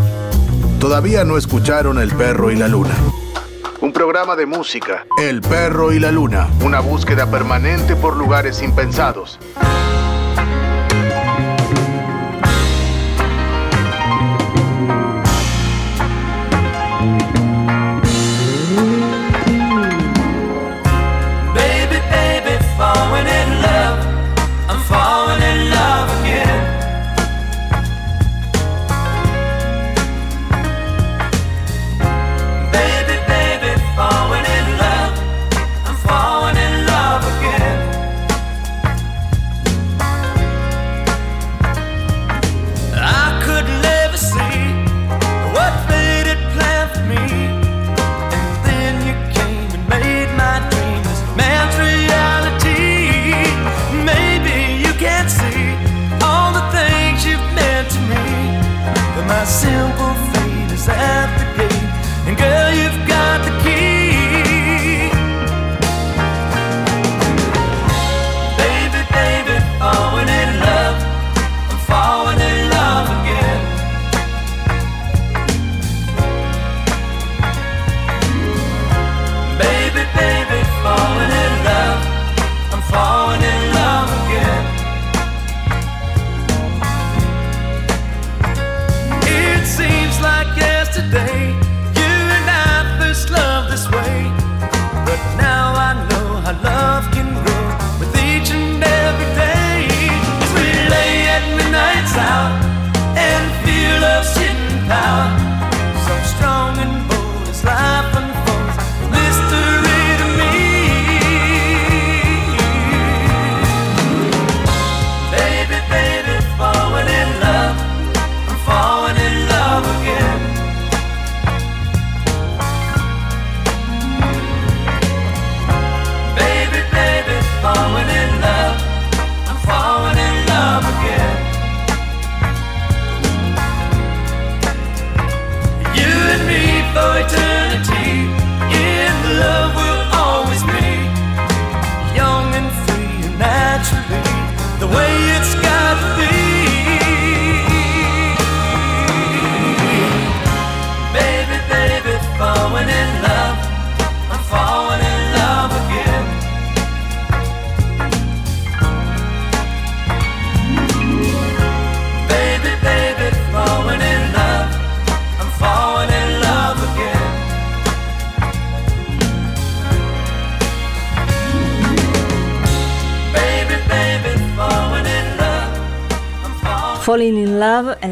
Todavía 0.79 1.25
no 1.25 1.39
escucharon 1.39 1.99
El 1.99 2.11
perro 2.11 2.51
y 2.51 2.57
la 2.57 2.69
luna. 2.69 2.95
Un 3.81 3.91
programa 3.91 4.37
de 4.37 4.45
música. 4.45 5.07
El 5.19 5.41
perro 5.41 5.95
y 5.95 5.99
la 5.99 6.13
luna. 6.13 6.51
Una 6.63 6.81
búsqueda 6.81 7.25
permanente 7.31 7.97
por 7.97 8.19
lugares 8.19 8.61
impensados. 8.61 9.39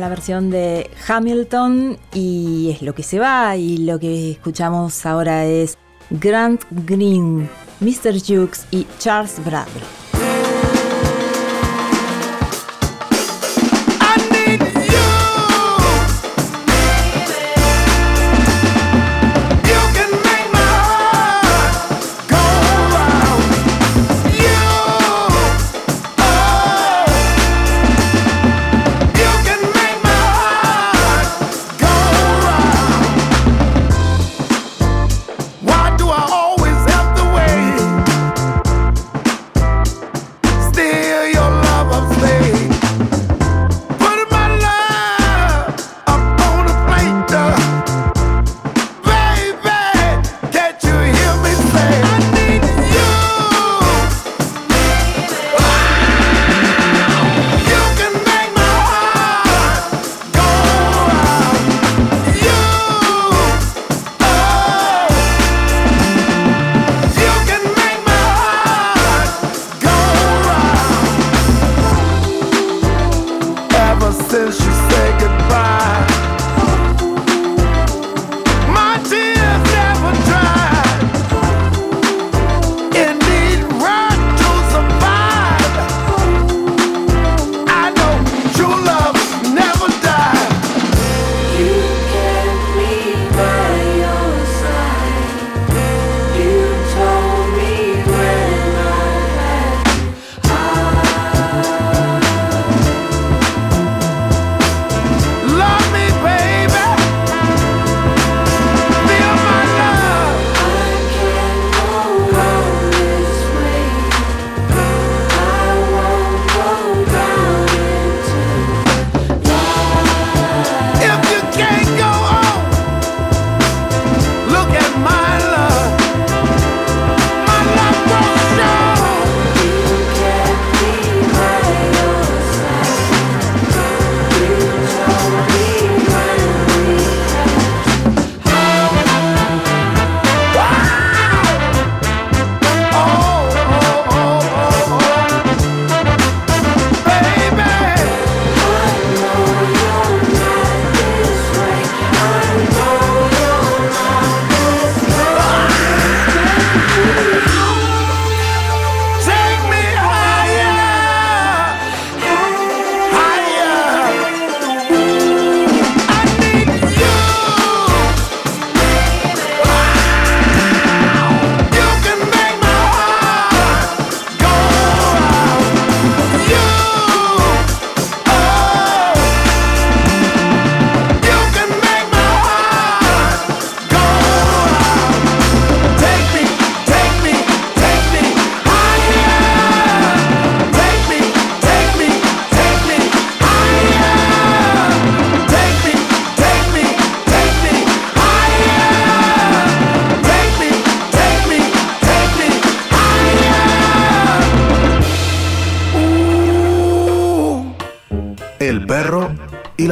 La 0.06 0.10
versión 0.10 0.50
de 0.50 0.88
Hamilton 1.08 1.98
y 2.14 2.70
es 2.70 2.80
lo 2.80 2.94
que 2.94 3.02
se 3.02 3.18
va 3.18 3.56
y 3.56 3.78
lo 3.78 3.98
que 3.98 4.30
escuchamos 4.30 5.04
ahora 5.04 5.44
es 5.44 5.78
Grant 6.10 6.62
Green, 6.86 7.50
Mr. 7.80 8.20
Jukes 8.20 8.66
y 8.70 8.86
Charles 9.00 9.44
Bradley. 9.44 10.05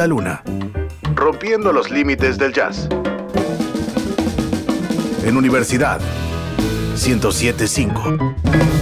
La 0.05 0.09
luna, 0.09 0.43
rompiendo 1.15 1.73
los 1.73 1.89
límites 1.89 2.37
del 2.37 2.53
jazz. 2.53 2.87
En 5.23 5.35
Universidad 5.35 5.99
1075. 6.93 8.74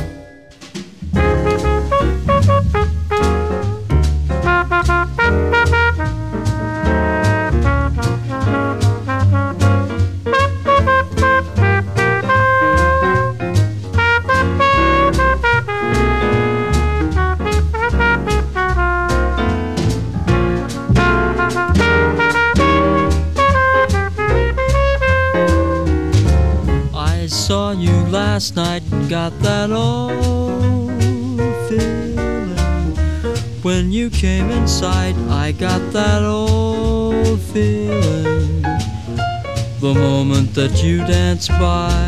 That 40.70 40.82
you 40.82 41.00
danced 41.00 41.50
by, 41.50 42.00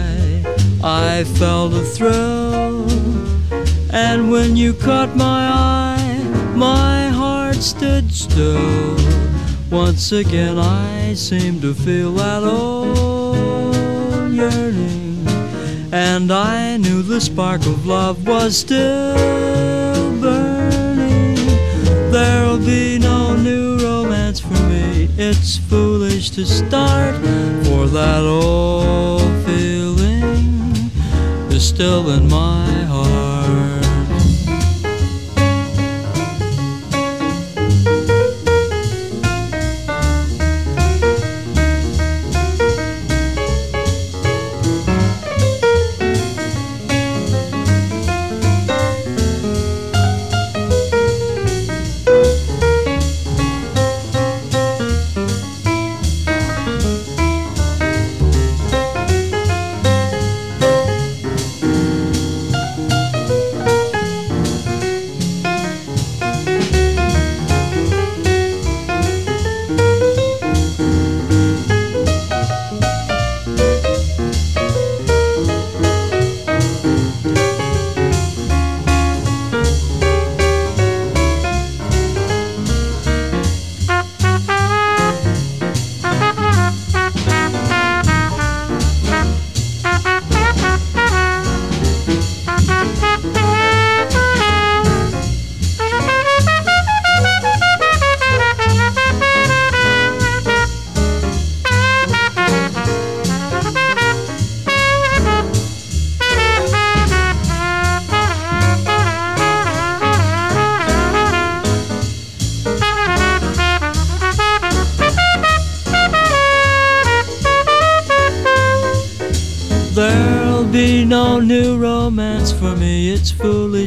I 0.81 1.25
felt 1.37 1.73
a 1.73 1.81
thrill. 1.81 2.89
And 3.91 4.31
when 4.31 4.55
you 4.55 4.73
caught 4.73 5.13
my 5.13 5.41
eye, 5.49 6.53
my 6.55 7.09
heart 7.09 7.57
stood 7.57 8.09
still. 8.13 8.95
Once 9.69 10.13
again, 10.13 10.57
I 10.57 11.15
seemed 11.15 11.63
to 11.63 11.73
feel 11.73 12.13
that 12.13 12.43
old 12.43 14.31
yearning 14.31 15.27
and 15.91 16.31
I 16.31 16.77
knew 16.77 17.03
the 17.03 17.19
spark 17.19 17.59
of 17.65 17.85
love 17.85 18.25
was 18.25 18.57
still 18.57 20.21
burning. 20.21 21.35
There'll 22.09 22.59
be 22.59 22.99
no 22.99 23.35
new 23.35 23.79
romance 23.79 24.39
for 24.39 24.59
me. 24.69 25.09
It's 25.17 25.57
foolish 25.57 26.04
to 26.29 26.45
start, 26.45 27.15
for 27.65 27.87
that 27.87 28.23
old 28.23 29.21
feeling 29.45 30.91
is 31.51 31.67
still 31.67 32.09
in 32.09 32.27
my 32.29 32.65
heart. 32.83 33.24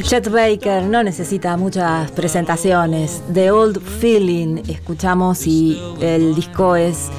Chet 0.03 0.31
Baker 0.31 0.83
no 0.83 1.03
necesita 1.03 1.57
muchas 1.57 2.11
presentaciones. 2.11 3.21
The 3.33 3.51
Old 3.51 3.81
Feeling 3.81 4.63
escuchamos 4.67 5.47
y 5.47 5.79
el 6.01 6.35
disco 6.35 6.75
es 6.75 7.09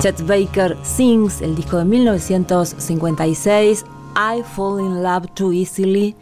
Chet 0.00 0.26
Baker 0.26 0.76
Sings, 0.82 1.40
el 1.42 1.54
disco 1.54 1.78
de 1.78 1.84
1956, 1.84 3.84
I 4.16 4.42
Fall 4.54 4.80
in 4.80 5.02
Love 5.02 5.26
Too 5.34 5.52
Easily 5.52 6.16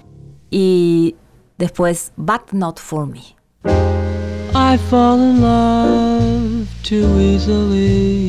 y 0.51 1.17
después 1.57 2.13
But 2.17 2.53
Not 2.53 2.79
For 2.79 3.07
Me. 3.07 3.37
I 4.55 4.77
fall 4.91 5.19
in 5.19 5.41
love 5.41 6.69
too 6.83 7.19
easily. 7.21 8.29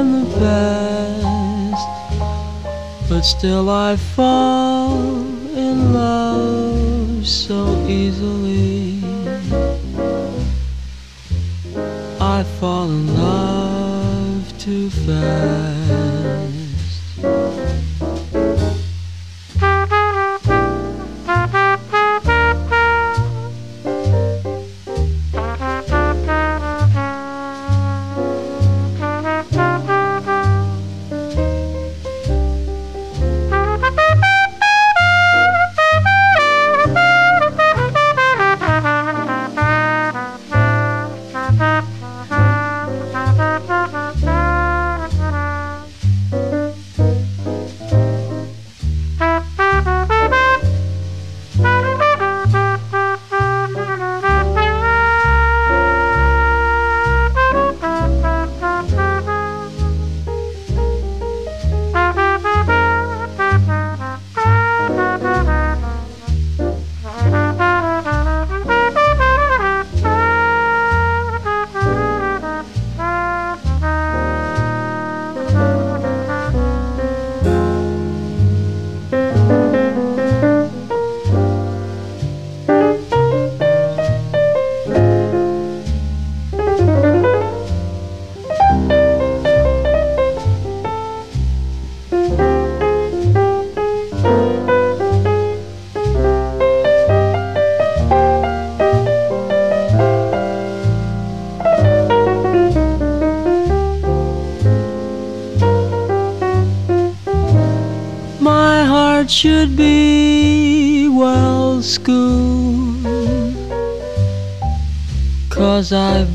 in 0.00 0.06
the 0.12 0.26
past, 0.40 1.88
but 3.08 3.22
still 3.22 3.70
I 3.70 3.96
fall 3.96 4.96
in 5.56 5.92
love 5.92 7.26
so 7.26 7.60
easily. 7.86 9.00
I 12.20 12.42
fall 12.58 12.90
in 12.90 13.06
love 13.14 14.58
too 14.58 14.90
fast. 15.06 16.34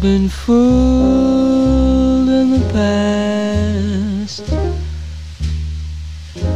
Been 0.09 0.27
fooled 0.27 2.29
in 2.41 2.47
the 2.55 2.63
past. 2.73 4.45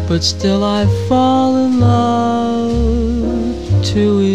But 0.07 0.23
still 0.23 0.63
I 0.63 0.87
fall 1.07 1.57
in 1.57 1.79
love 1.79 3.85
too 3.85 4.21
easily. 4.21 4.32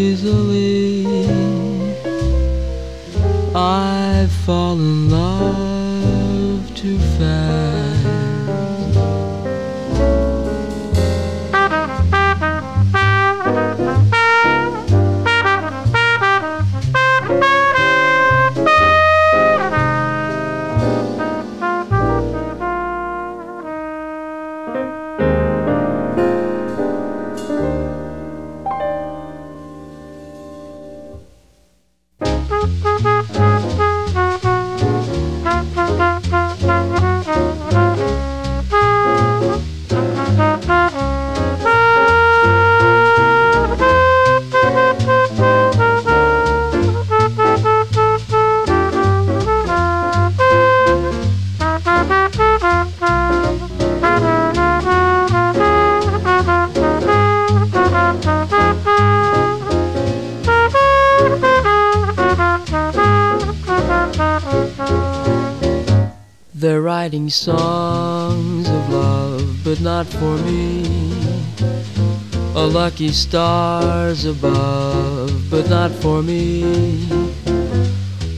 Lucky 72.79 73.09
stars 73.09 74.24
above, 74.24 75.51
but 75.51 75.68
not 75.68 75.91
for 75.91 76.22
me. 76.22 76.62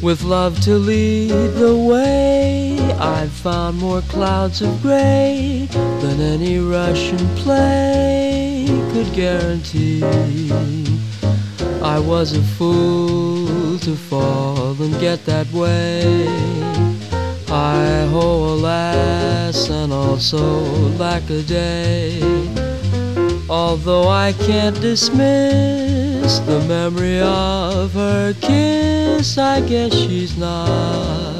With 0.00 0.22
love 0.22 0.58
to 0.62 0.76
lead 0.76 1.52
the 1.64 1.76
way, 1.76 2.78
I've 2.98 3.32
found 3.32 3.76
more 3.76 4.00
clouds 4.08 4.62
of 4.62 4.80
gray 4.80 5.68
than 6.00 6.22
any 6.22 6.58
Russian 6.58 7.18
play 7.36 8.64
could 8.92 9.12
guarantee. 9.12 10.02
I 11.82 11.98
was 11.98 12.34
a 12.34 12.42
fool 12.56 13.78
to 13.80 13.94
fall 13.94 14.72
and 14.82 14.98
get 15.00 15.26
that 15.26 15.52
way. 15.52 16.26
I 17.50 18.08
ho, 18.10 18.54
alas, 18.54 19.68
and 19.68 19.92
also 19.92 20.40
lack 20.96 21.28
a 21.28 21.42
day. 21.42 22.49
Although 23.50 24.06
I 24.06 24.32
can't 24.32 24.80
dismiss 24.80 26.38
the 26.38 26.64
memory 26.68 27.20
of 27.20 27.92
her 27.94 28.32
kiss, 28.34 29.38
I 29.38 29.60
guess 29.62 29.92
she's 29.92 30.36
not 30.36 31.39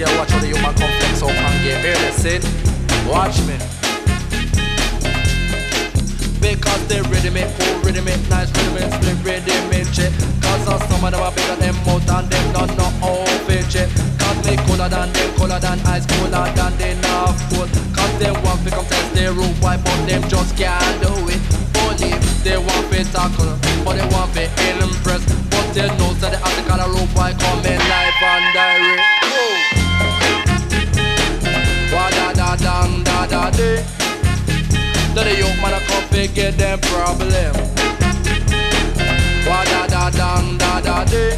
This 0.00 0.08
year, 0.08 0.18
watch 0.18 0.30
how 0.30 0.40
the 0.40 0.46
human 0.46 0.74
complex 0.74 1.20
how 1.20 1.28
can 1.28 1.64
get 1.64 1.84
Hear 1.84 1.94
this, 1.94 2.22
see? 2.22 2.38
Watch 3.08 3.36
me. 3.44 3.56
Because 6.40 6.82
they 6.88 7.00
rhythm 7.12 7.36
it, 7.36 7.48
cool 7.58 7.80
rhythm 7.84 8.08
it, 8.08 8.20
nice 8.28 8.50
rhythm 8.56 8.76
it, 8.80 8.88
split 8.92 9.18
rhythm 9.24 9.72
it, 9.72 9.86
shit. 9.92 10.12
Cause 10.40 10.66
of 10.68 10.80
some 10.88 11.04
of 11.04 11.12
them 11.12 11.20
are 11.20 11.32
bigger 11.32 11.56
than 11.56 11.74
mouth 11.84 12.08
and 12.08 12.26
them 12.30 12.46
how 13.00 13.24
to 13.24 13.36
fit 13.44 13.64
shit. 13.70 13.88
Cause 14.18 14.38
me 14.44 14.56
nice, 15.84 16.06
cooler 16.06 16.48
than 16.56 16.72
the 16.80 16.96
North 17.04 17.40
Pole. 17.52 17.68
Cause 17.92 18.14
they 18.18 18.32
want 18.32 18.64
to 18.64 18.70
come 18.70 18.86
test 18.86 19.14
their 19.14 19.32
root 19.32 19.52
boy, 19.60 19.76
but 19.84 20.00
them 20.08 20.22
just 20.28 20.56
can't 20.56 20.96
do 21.02 21.12
it. 21.28 21.40
Only 21.84 22.16
they 22.44 22.56
want 22.56 22.88
to 22.92 23.04
tackle, 23.12 23.52
but 23.84 24.00
they 24.00 24.08
want 24.08 24.32
to 24.32 24.44
impress. 24.80 25.22
But 25.52 25.66
they 25.76 25.88
know 26.00 26.14
that 26.24 26.32
the 26.32 26.40
article 26.40 26.80
of 26.80 26.88
root 26.88 27.10
boy 27.14 27.32
coming 27.36 27.49
live 27.49 27.49
day. 33.60 33.84
That 35.12 35.24
the 35.28 35.34
young 35.36 35.56
man 35.60 35.76
a 35.76 35.80
come 35.84 36.06
figure 36.08 36.52
them 36.56 36.80
problem. 36.88 37.52
Wa 39.44 39.60
da 39.68 39.80
da 39.92 40.04
dang 40.08 40.56
da 40.56 40.80
da 40.80 41.04
day. 41.04 41.36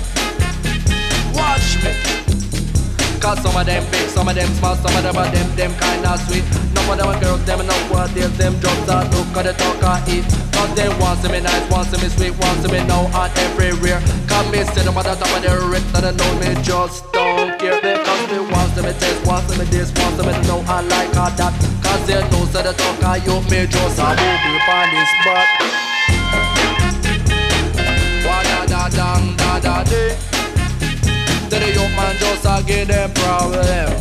Watch 1.35 1.83
me. 1.83 1.93
Cause 3.19 3.39
some 3.43 3.57
of 3.57 3.67
them 3.67 3.83
big, 3.91 4.09
some 4.11 4.29
of 4.29 4.35
them 4.35 4.51
small, 4.59 4.75
some 4.77 4.95
of 4.99 5.03
them 5.03 5.17
are 5.17 5.31
them, 5.31 5.49
them 5.55 5.73
kinda 5.79 6.19
sweet. 6.27 6.47
None 6.75 6.91
of 6.91 6.99
them 6.99 7.09
are 7.11 7.21
girls, 7.23 7.43
them 7.47 7.61
know 7.67 7.81
what 7.91 8.13
deals, 8.15 8.37
them 8.37 8.55
drugs 8.59 8.89
are 8.91 9.07
look 9.15 9.31
at 9.39 9.45
the 9.47 9.55
talk 9.55 9.83
I 9.83 9.99
eat. 10.11 10.27
Cause 10.55 10.71
they 10.75 10.89
want 10.99 11.23
to 11.23 11.29
me 11.31 11.41
nice, 11.41 11.67
want 11.71 11.89
to 11.95 11.97
me 12.03 12.09
sweet, 12.11 12.35
want 12.39 12.59
to 12.63 12.69
me 12.69 12.83
now 12.85 13.07
and 13.07 13.33
everywhere. 13.47 14.03
Come 14.27 14.51
me 14.51 14.65
sit 14.75 14.85
them 14.85 14.99
at 14.99 15.07
the 15.07 15.15
top 15.15 15.31
of 15.37 15.43
their 15.43 15.61
rip, 15.71 15.87
that 15.95 16.05
I 16.05 16.13
know 16.19 16.31
me 16.43 16.51
just. 16.63 17.22
Want 18.73 18.87
to 18.87 18.91
me 18.91 18.99
taste, 19.01 19.27
want 19.27 19.49
to 19.51 19.59
me 19.59 19.65
this, 19.67 19.91
to 19.93 20.01
me 20.01 20.33
to 20.33 20.43
know 20.49 20.65
I 20.67 20.81
like 20.81 21.15
all 21.15 21.29
that. 21.29 21.53
Cause 21.85 22.07
they 22.07 22.17
know 22.31 22.47
so 22.47 22.63
the 22.63 22.73
talk 22.73 23.05
I 23.05 23.17
you 23.21 23.37
me 23.53 23.67
just 23.69 23.99
a 24.01 24.17
bubble 24.17 24.61
on 24.73 24.89
this 24.89 25.11
spot. 25.13 25.49
Wa 28.25 28.41
da 28.49 28.65
da 28.65 28.89
dang 28.89 29.37
da 29.37 29.61
da 29.61 29.85
day. 29.85 30.17
To 31.51 31.57
the 31.61 31.69
young 31.77 31.93
man 31.95 32.17
just 32.17 32.47
a 32.49 32.65
give 32.65 32.89
them 32.89 33.13
problem. 33.13 33.93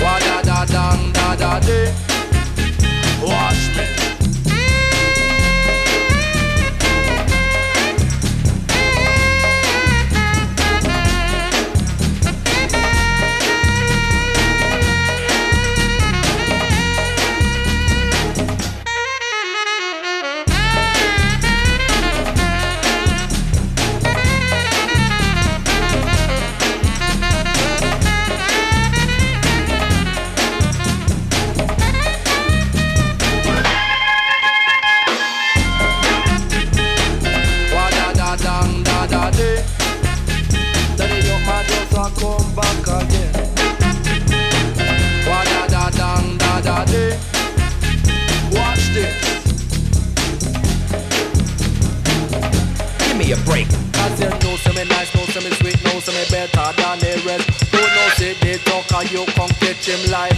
Wa 0.00 0.18
da 0.20 0.42
da 0.42 0.64
dang 0.64 1.12
da 1.12 1.34
da 1.34 1.58
day. 1.58 1.90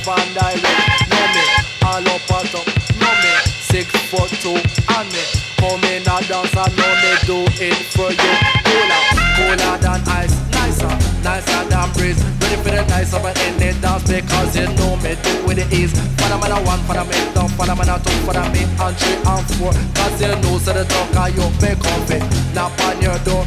And 0.08 0.34
direct. 0.34 0.62
Know 1.10 1.26
me, 1.34 1.44
all 1.82 2.06
up 2.14 2.30
and 2.30 2.54
up. 2.54 2.66
Know 3.00 3.14
me, 3.22 3.32
six 3.66 3.90
foot 4.06 4.30
two 4.38 4.54
and 4.54 5.08
me. 5.10 5.22
Come 5.58 5.82
in 5.90 6.02
a 6.06 6.16
dance 6.30 6.54
and 6.54 6.72
know 6.78 6.92
me 7.02 7.12
do 7.26 7.38
it 7.58 7.74
for 7.90 8.10
you. 8.14 8.34
Cooler, 8.66 9.02
cooler 9.34 9.74
than 9.82 10.00
ice, 10.06 10.34
nicer, 10.54 10.92
nicer 11.26 11.62
than 11.68 11.90
breeze. 11.94 12.22
Ready 12.40 12.56
for 12.62 12.70
the 12.70 12.82
nice 12.86 13.12
of 13.14 13.24
an 13.24 13.34
in 13.46 13.58
the 13.58 13.74
dance 13.82 14.06
because 14.06 14.54
you 14.54 14.66
know 14.78 14.96
me 15.02 15.18
do 15.22 15.32
with 15.46 15.58
the 15.58 15.66
ease. 15.74 15.92
For 16.22 16.28
the 16.30 16.38
man 16.38 16.54
a 16.54 16.58
one, 16.62 16.82
man 16.86 17.06
two, 17.34 17.48
for 17.58 17.66
the 17.66 17.74
man 17.74 17.90
a 17.90 17.98
two, 17.98 18.14
the 18.30 18.42
me 18.54 18.62
and 18.62 18.96
three 18.96 19.18
and 19.26 19.46
four. 19.58 19.72
Cause 19.98 20.22
you 20.22 20.30
know 20.30 20.58
so 20.58 20.72
the 20.72 20.84
talk 20.86 21.16
and 21.18 21.34
you 21.34 21.46
be 21.58 21.74
comfy. 21.82 22.18
Knock 22.54 22.78
on 22.86 23.02
your 23.02 23.18
door, 23.26 23.42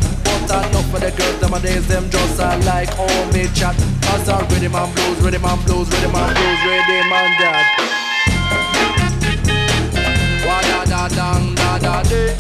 but 0.49 0.65
enough 0.69 0.89
for 0.89 0.99
the 0.99 1.11
girls 1.11 1.39
them 1.39 1.53
a 1.53 1.59
days 1.59 1.87
them 1.87 2.09
just 2.09 2.39
a 2.39 2.57
like 2.65 2.89
how 2.95 3.31
me 3.31 3.47
chat. 3.53 3.75
Cause 4.01 4.27
I 4.27 4.41
rhythm 4.49 4.73
and 4.75 4.95
blues, 4.95 5.19
rhythm 5.21 5.45
and 5.45 5.65
blues, 5.65 5.87
rhythm 5.89 6.15
and 6.15 6.33
blues, 6.35 6.61
rhythm 6.65 7.13
and 7.13 7.33
that. 7.39 7.65
Wa 10.45 10.57
da 10.69 10.85
da 10.85 11.07
dang 11.07 11.55
da 11.55 11.77
da 11.77 12.03
day. 12.03 12.35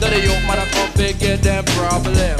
To 0.00 0.06
the 0.10 0.20
young 0.26 0.42
man 0.46 0.58
a 0.58 0.66
come 0.74 0.90
figure 0.98 1.36
them 1.36 1.64
problem. 1.78 2.38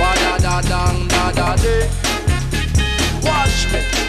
Wa 0.00 0.14
da 0.14 0.38
da 0.38 0.60
dang 0.62 1.08
da 1.08 1.32
da 1.32 1.56
day. 1.56 1.90
Watch 3.22 3.72
me. 3.72 4.07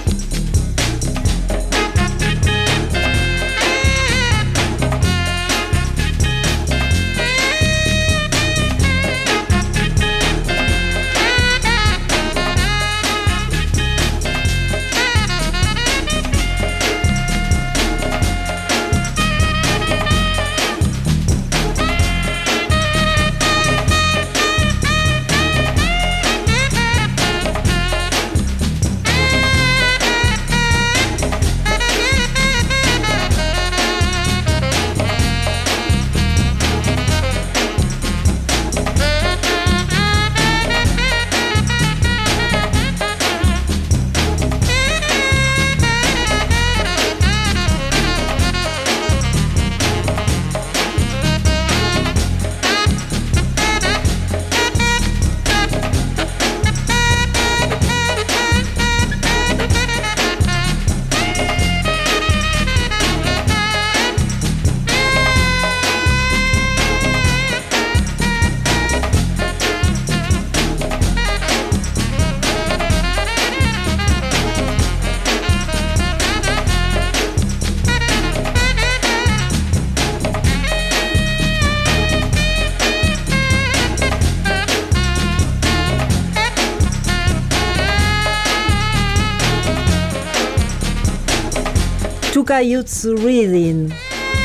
Youth 92.58 93.06
Reading 93.24 93.90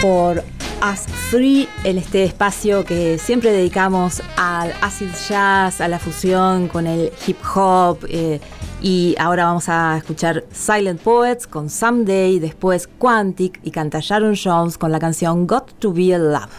por 0.03 0.37
Us 0.37 1.07
Three, 1.31 1.67
el 1.85 1.97
este 1.97 2.25
espacio 2.25 2.85
que 2.85 3.19
siempre 3.19 3.51
dedicamos 3.51 4.23
al 4.37 4.75
acid 4.83 5.09
jazz, 5.27 5.81
a 5.81 5.89
la 5.89 5.99
fusión 5.99 6.69
con 6.69 6.87
el 6.87 7.11
hip 7.27 7.39
hop. 7.57 8.05
eh, 8.11 8.41
y 8.83 9.15
ahora 9.19 9.47
vamos 9.47 9.71
a 9.71 9.97
escuchar 9.97 10.45
Silent 10.53 11.01
Poets 11.01 11.47
con 11.47 11.71
Someday, 11.71 12.39
después 12.39 12.87
Quantic 12.87 13.59
y 13.65 13.71
canta 13.71 14.01
Sharon 14.01 14.35
Jones 14.37 14.77
con 14.77 14.93
la 14.93 14.99
canción 14.99 15.47
Got 15.47 15.79
to 15.79 15.91
Be 15.91 16.15
a 16.15 16.19
Love. 16.19 16.53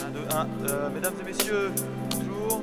1, 0.00 0.12
2, 0.14 0.22
1. 0.34 0.48
Euh, 0.70 0.88
mesdames 0.94 1.14
et 1.20 1.24
messieurs, 1.24 1.70
bonjour. 2.10 2.62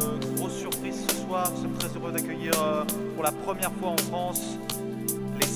Une 0.00 0.36
grosse 0.36 0.56
surprise 0.56 1.04
ce 1.06 1.16
soir. 1.26 1.52
Nous 1.54 1.62
sommes 1.62 1.74
très 1.78 1.88
heureux 1.88 2.12
d'accueillir 2.12 2.52
euh, 2.62 2.84
pour 3.14 3.22
la 3.22 3.32
première 3.32 3.72
fois 3.72 3.90
en 3.90 3.98
France 3.98 4.53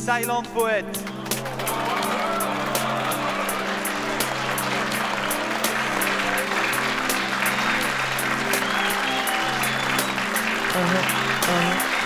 silent 0.08 0.46
poet. 0.54 0.86
Uh-huh, 10.74 11.52
uh-huh. 11.52 11.97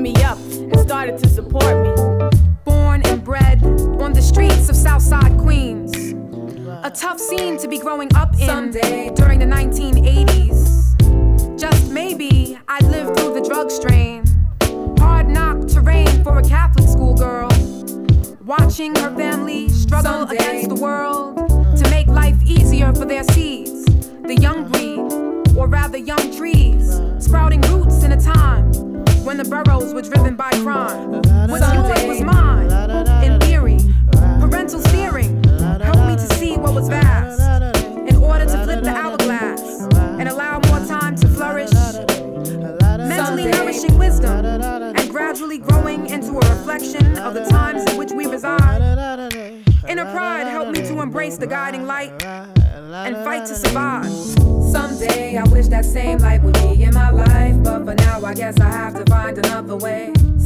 lifted 0.00 0.18
me 0.18 0.24
up 0.24 0.38
and 0.38 0.80
started 0.80 1.18
to 1.18 1.28
support 1.28 1.82
me. 1.82 1.92
Born 2.64 3.02
and 3.06 3.22
bred 3.22 3.62
on 4.00 4.12
the 4.12 4.22
streets 4.22 4.68
of 4.68 4.76
Southside 4.76 5.36
Queens. 5.38 5.94
A 6.82 6.90
tough 6.90 7.18
scene 7.18 7.58
to 7.58 7.68
be 7.68 7.78
growing 7.78 8.14
up 8.14 8.32
in 8.34 8.46
Someday. 8.46 9.10
during 9.14 9.38
the 9.38 9.46
1980s. 9.46 11.58
Just 11.58 11.90
maybe 11.90 12.58
I'd 12.68 12.84
lived 12.84 13.18
through 13.18 13.34
the 13.34 13.46
drug 13.46 13.70
strain. 13.70 14.24
Hard 14.98 15.28
knock 15.28 15.68
terrain 15.68 16.24
for 16.24 16.38
a 16.38 16.42
Catholic 16.42 16.88
schoolgirl. 16.88 17.50
Watching 18.44 18.94
her 18.96 19.14
family 19.14 19.68
struggle 19.68 20.26
Someday. 20.26 20.36
against 20.36 20.68
the 20.70 20.76
world 20.76 21.36
to 21.76 21.90
make 21.90 22.06
life 22.06 22.42
easier 22.44 22.92
for 22.94 23.04
their 23.04 23.24
seeds, 23.24 23.84
the 24.24 24.36
young 24.40 24.70
breed, 24.70 25.56
or 25.56 25.68
rather 25.68 25.98
young 25.98 26.34
trees, 26.36 27.00
sprouting 27.18 27.60
roots 27.62 28.02
in 28.02 28.12
a 28.12 28.20
time 28.20 28.69
when 29.30 29.36
the 29.36 29.44
burrows 29.44 29.94
were 29.94 30.02
driven 30.02 30.34
by 30.34 30.50
crime. 30.54 31.22
What's 31.48 31.72
yours 31.72 32.04
was 32.04 32.20
mine, 32.20 32.68
in 33.22 33.38
theory. 33.38 33.78
Parental 34.40 34.80
steering 34.80 35.44
helped 35.44 36.04
me 36.08 36.16
to 36.16 36.34
see 36.34 36.56
what 36.56 36.74
was 36.74 36.88
vast 36.88 37.40
in 38.08 38.16
order 38.16 38.44
to 38.44 38.64
flip 38.64 38.82
the 38.82 38.90
hourglass 38.90 39.86
and 40.18 40.28
allow 40.28 40.58
more 40.66 40.84
time 40.84 41.14
to 41.14 41.28
flourish. 41.28 41.70
Mentally 42.98 43.44
nourishing 43.44 43.96
wisdom 43.98 44.44
and 44.44 45.08
gradually 45.08 45.58
growing 45.58 46.10
into 46.10 46.32
a 46.32 46.56
reflection 46.56 47.16
of 47.18 47.34
the 47.34 47.44
times 47.44 47.88
in 47.88 47.98
which 47.98 48.10
we 48.10 48.26
reside. 48.26 48.82
Inner 49.88 50.10
pride 50.10 50.48
helped 50.48 50.76
me 50.76 50.84
to 50.88 51.00
embrace 51.02 51.36
the 51.36 51.46
guiding 51.46 51.86
light 51.86 52.20
and 52.24 53.14
fight 53.18 53.46
to 53.46 53.54
survive. 53.54 54.59
Someday 54.70 55.36
I 55.36 55.42
wish 55.48 55.66
that 55.66 55.84
same 55.84 56.18
light 56.18 56.42
would 56.42 56.54
be 56.54 56.84
in 56.84 56.94
my 56.94 57.10
life, 57.10 57.56
but 57.64 57.84
for 57.84 57.94
now 57.94 58.24
I 58.24 58.34
guess 58.34 58.60
I 58.60 58.68
have 58.70 58.94
to 58.94 59.04
find 59.10 59.36
another 59.36 59.76
way. 59.76 60.12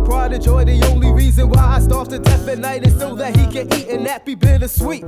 pride 0.00 0.32
and 0.32 0.42
joy, 0.42 0.64
the 0.64 0.84
only 0.86 1.12
reason 1.12 1.48
why 1.48 1.76
I 1.76 1.80
starve 1.80 2.08
to 2.08 2.18
death 2.18 2.48
at 2.48 2.58
night 2.58 2.86
is 2.86 2.98
so 2.98 3.14
that 3.16 3.36
he 3.36 3.46
can 3.46 3.72
eat 3.74 3.88
and 3.88 4.06
that 4.06 4.24
be 4.24 4.34
bittersweet. 4.34 5.04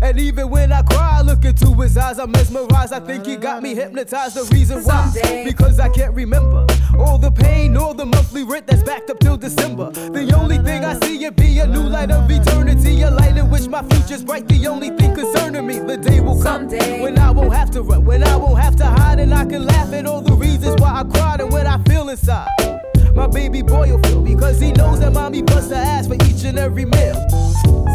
And 0.00 0.18
even 0.20 0.48
when 0.50 0.72
I 0.72 0.82
cry, 0.82 1.18
I 1.18 1.22
look 1.22 1.44
into 1.44 1.74
his 1.74 1.96
eyes, 1.96 2.18
I'm 2.18 2.30
mesmerized. 2.30 2.92
I 2.92 3.00
think 3.00 3.26
he 3.26 3.36
got 3.36 3.62
me 3.62 3.74
hypnotized. 3.74 4.36
The 4.36 4.54
reason 4.54 4.84
why, 4.84 5.10
because 5.44 5.80
I 5.80 5.88
can't 5.88 6.14
remember 6.14 6.66
all 6.98 7.18
the 7.18 7.32
pain, 7.32 7.76
all 7.76 7.94
the 7.94 8.06
monthly 8.06 8.44
rent 8.44 8.66
that's 8.68 8.82
backed 8.82 9.10
up 9.10 9.18
till 9.18 9.36
December. 9.36 9.90
The 9.90 10.32
only 10.36 10.58
thing 10.58 10.84
I 10.84 10.98
see 11.00 11.24
it 11.24 11.34
be 11.36 11.58
a 11.58 11.66
new 11.66 11.82
light 11.82 12.12
of 12.12 12.30
eternity, 12.30 13.02
a 13.02 13.10
light 13.10 13.36
in 13.36 13.50
which 13.50 13.66
my 13.66 13.82
future's 13.82 14.22
bright. 14.22 14.46
The 14.46 14.68
only 14.68 14.90
thing 14.90 15.14
concerning 15.14 15.66
me, 15.66 15.80
the 15.80 15.96
day 15.96 16.20
will 16.20 16.40
come 16.40 16.68
Someday. 16.68 17.02
when 17.02 17.18
I 17.18 17.30
won't 17.32 17.52
have 17.52 17.70
to 17.72 17.82
run, 17.82 18.04
when 18.04 18.22
I 18.22 18.36
won't 18.36 18.60
have 18.60 18.76
to 18.76 18.86
hide, 18.86 19.18
and 19.18 19.34
I 19.34 19.44
can 19.46 19.64
laugh 19.64 19.92
at 19.92 20.06
all 20.06 20.20
the 20.20 20.34
reasons 20.34 20.80
why 20.80 21.00
I 21.00 21.04
cried 21.04 21.40
and 21.40 21.50
what 21.50 21.66
I 21.66 21.82
feel 21.84 22.08
inside. 22.08 22.77
My 23.18 23.26
baby 23.26 23.62
boy 23.62 23.90
will 23.90 23.98
feel 24.04 24.22
because 24.22 24.60
he 24.60 24.70
knows 24.70 25.00
that 25.00 25.12
mommy 25.12 25.42
busts 25.42 25.70
her 25.70 25.74
ass 25.74 26.06
for 26.06 26.14
each 26.14 26.44
and 26.44 26.56
every 26.56 26.84
meal. 26.84 27.16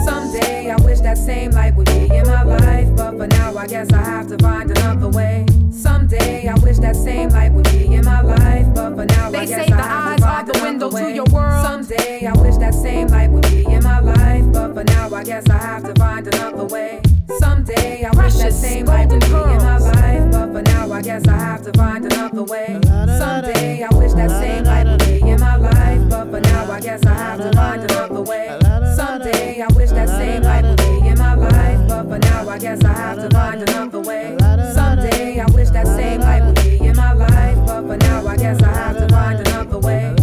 Someday 0.04 0.70
I 0.70 0.76
wish 0.84 1.00
that 1.00 1.18
same 1.18 1.52
light 1.52 1.74
would 1.76 1.86
be 1.86 2.14
in 2.14 2.28
my 2.28 2.44
life, 2.44 2.94
but 2.98 3.12
for 3.12 3.28
now 3.28 3.56
I 3.56 3.66
guess 3.66 3.90
I 3.94 4.04
have 4.04 4.28
to 4.28 4.38
find 4.40 4.70
another 4.70 5.08
way. 5.08 5.46
Someday 5.72 6.50
I 6.50 6.56
wish 6.56 6.78
that 6.80 6.98
same 6.98 7.30
light 7.30 7.54
would 7.54 7.72
be 7.72 7.94
in 7.94 8.04
my 8.04 8.20
life, 8.20 8.68
but 8.76 8.96
for 8.98 9.06
now 9.06 9.32
they 9.32 9.38
I 9.38 9.46
guess 9.46 9.66
say 9.66 9.74
I 9.74 9.78
the 9.78 9.82
have 9.82 10.08
eyes 10.10 10.20
to 10.20 10.26
find 10.26 10.50
are 10.50 10.52
the 10.52 10.60
window 10.60 10.90
way. 10.90 11.04
to 11.04 11.16
your 11.16 11.26
world. 11.32 11.66
Someday 11.66 12.26
I 12.28 12.34
wish 12.34 12.58
that 12.58 12.74
same 12.74 13.08
light 13.08 13.30
would 13.30 13.44
be 13.44 13.64
in 13.64 13.82
my 13.82 14.00
life, 14.02 14.44
but 14.52 14.74
for 14.74 14.84
now 14.84 15.16
I 15.16 15.24
guess 15.24 15.50
I 15.50 15.58
have 15.58 15.86
to 15.86 15.94
find 15.98 16.28
another 16.28 16.66
way. 16.66 17.02
Someday 17.28 18.04
I 18.04 18.10
wish 18.18 18.36
that 18.36 18.54
same 18.54 18.86
light 18.86 19.10
would 19.10 19.22
be 19.22 19.28
in 19.28 19.34
my 19.34 19.78
life, 19.78 20.32
but 20.32 20.52
for 20.52 20.62
now 20.62 20.92
I 20.92 21.02
guess 21.02 21.28
I 21.28 21.38
have 21.38 21.64
to 21.64 21.72
find 21.74 22.06
another 22.06 22.44
way. 22.44 22.80
Someday 22.84 23.84
I 23.84 23.96
wish 23.96 24.14
that 24.14 24.30
same 24.30 24.66
light 24.66 24.86
would 24.86 25.00
be 25.00 25.30
in 25.30 25.40
my 25.40 25.56
life, 25.56 26.10
but 26.10 26.30
for 26.32 26.42
now 26.42 26.72
I 26.72 26.80
guess 26.82 27.06
I 27.06 27.14
have 27.14 27.40
to 27.40 27.52
find 27.54 27.84
another 27.84 28.22
way. 28.22 28.60
Someday 28.96 29.62
I 29.62 29.68
wish 29.74 29.90
that 29.92 30.10
same 30.10 30.44
light 30.44 30.66
would 30.66 30.78
be 30.78 31.08
in 31.08 31.18
my 31.18 31.36
life, 31.36 31.88
but 31.88 32.04
for 32.04 32.20
now 32.20 32.50
I 32.50 32.60
guess 32.60 32.84
I 32.84 32.94
have 32.94 33.18
to 33.18 33.30
find 33.30 33.62
another 33.62 34.02
way. 34.02 34.38
Someday 34.74 35.40
I 35.40 35.46
wish 35.52 35.70
that 35.70 35.88
same 35.88 36.22
light 36.22 36.44
would 36.44 36.56
be 36.56 36.86
in 36.86 36.96
my 36.96 37.14
life, 37.14 37.58
but 37.66 37.82
for 37.84 37.98
now 37.98 38.28
I 38.28 38.36
guess 38.36 38.62
I 38.62 38.74
have 38.74 38.98
to 38.98 39.08
find 39.08 39.40
another 39.48 39.80
way. 39.80 40.23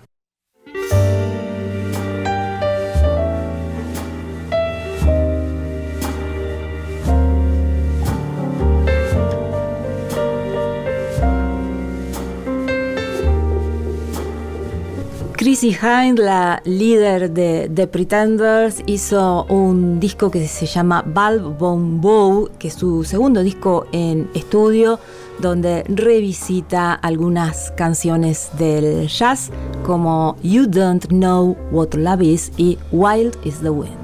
Chrissy 15.41 15.75
Hines, 15.81 16.19
la 16.19 16.61
líder 16.65 17.31
de 17.31 17.67
The 17.73 17.87
Pretenders, 17.87 18.83
hizo 18.85 19.45
un 19.45 19.99
disco 19.99 20.29
que 20.29 20.47
se 20.47 20.67
llama 20.67 21.03
Valve 21.03 21.55
Bow, 21.57 22.51
que 22.59 22.67
es 22.67 22.75
su 22.75 23.03
segundo 23.03 23.41
disco 23.41 23.87
en 23.91 24.29
estudio, 24.35 24.99
donde 25.39 25.83
revisita 25.87 26.93
algunas 26.93 27.71
canciones 27.71 28.51
del 28.59 29.07
jazz 29.07 29.49
como 29.83 30.37
You 30.43 30.67
Don't 30.67 31.07
Know 31.07 31.57
What 31.71 31.95
Love 31.95 32.21
Is 32.21 32.51
y 32.57 32.77
Wild 32.91 33.35
Is 33.43 33.61
the 33.61 33.71
Wind. 33.71 33.97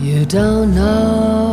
You 0.00 0.24
don't 0.26 0.72
know 0.76 1.45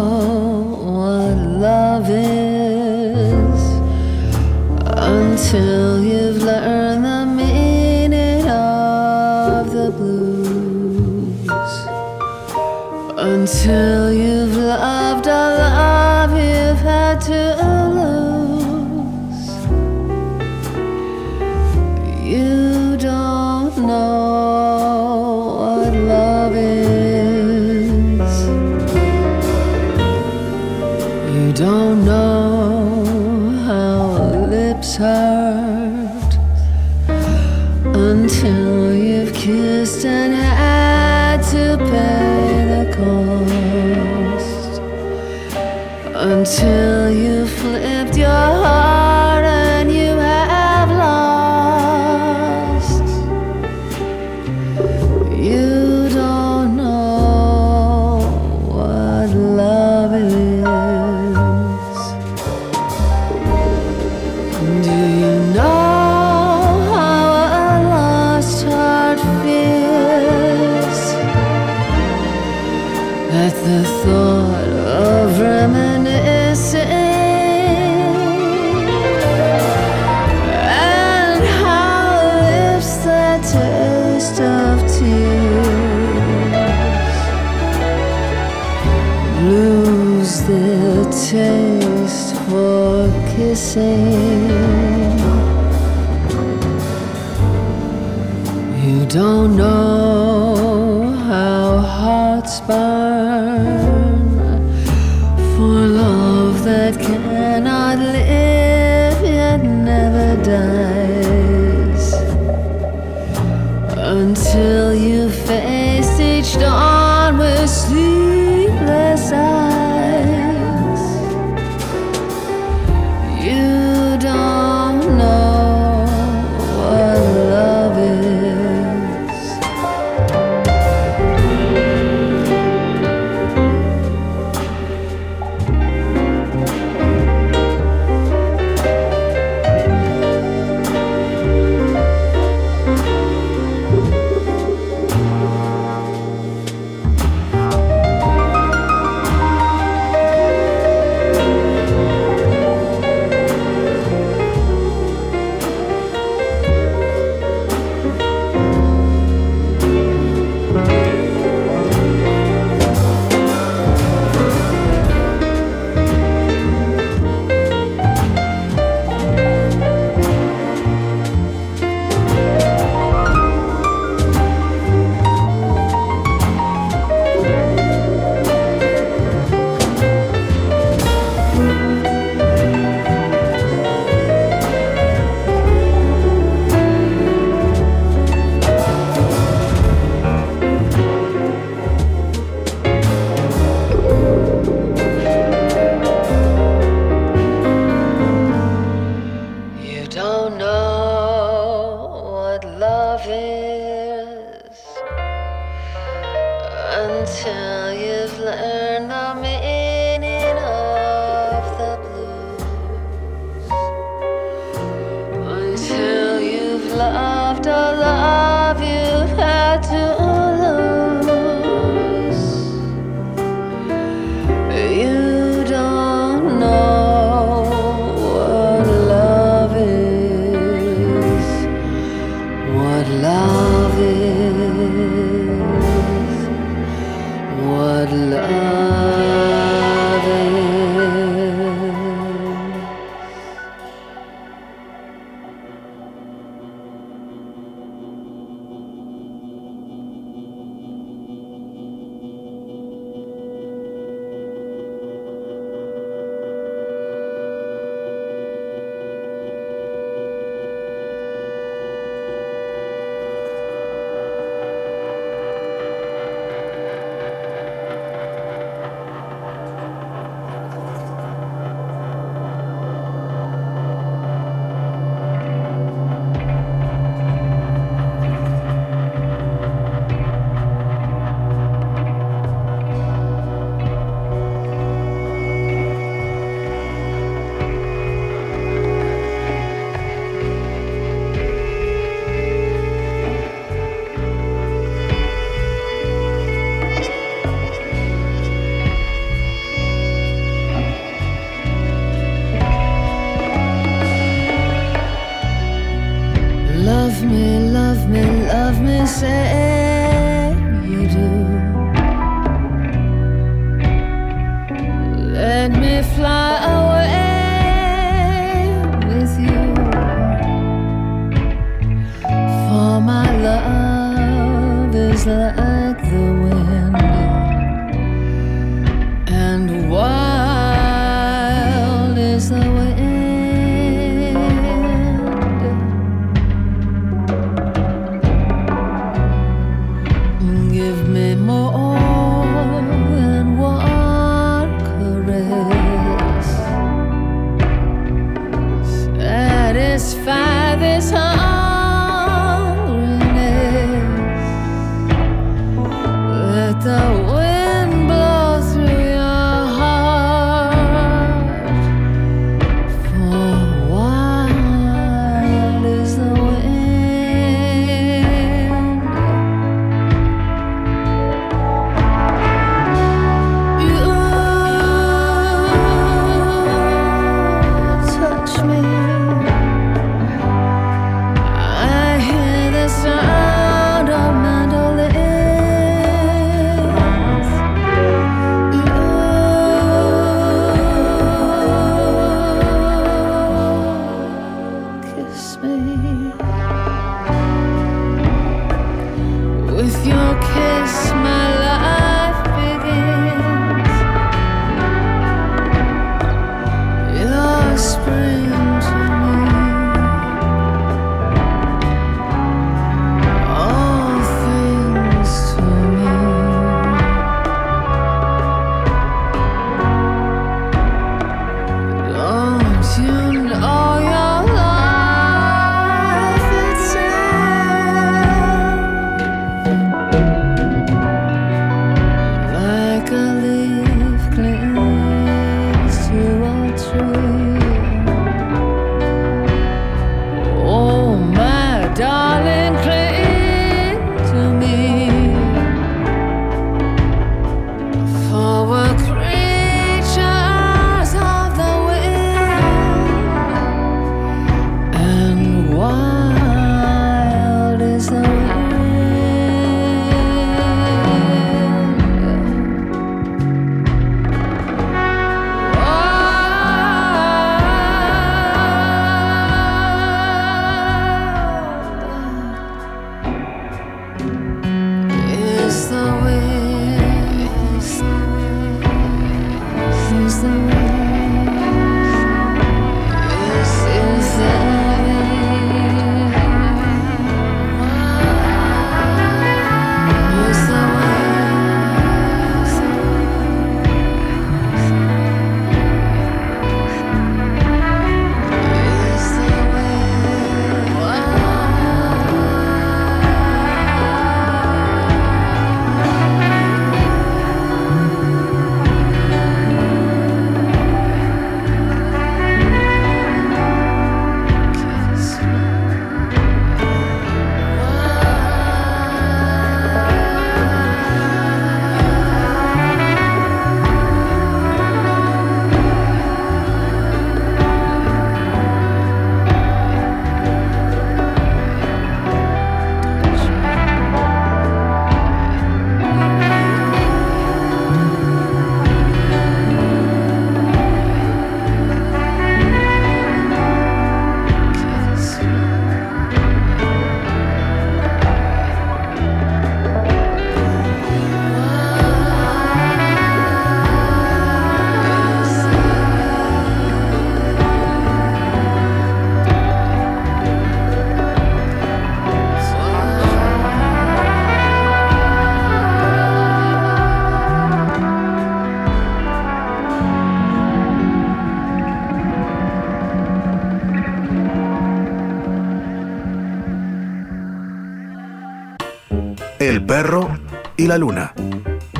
y 580.78 580.88
la 580.88 580.98
luna, 580.98 581.34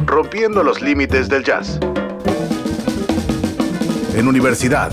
rompiendo 0.06 0.64
los 0.64 0.82
límites 0.82 1.28
del 1.28 1.44
jazz. 1.44 1.80
En 4.16 4.28
universidad 4.28 4.92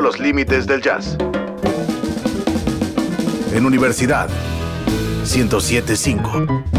Los 0.00 0.20
límites 0.20 0.66
del 0.66 0.82
jazz. 0.82 1.16
En 3.52 3.64
Universidad 3.64 4.28
1075. 5.24 6.75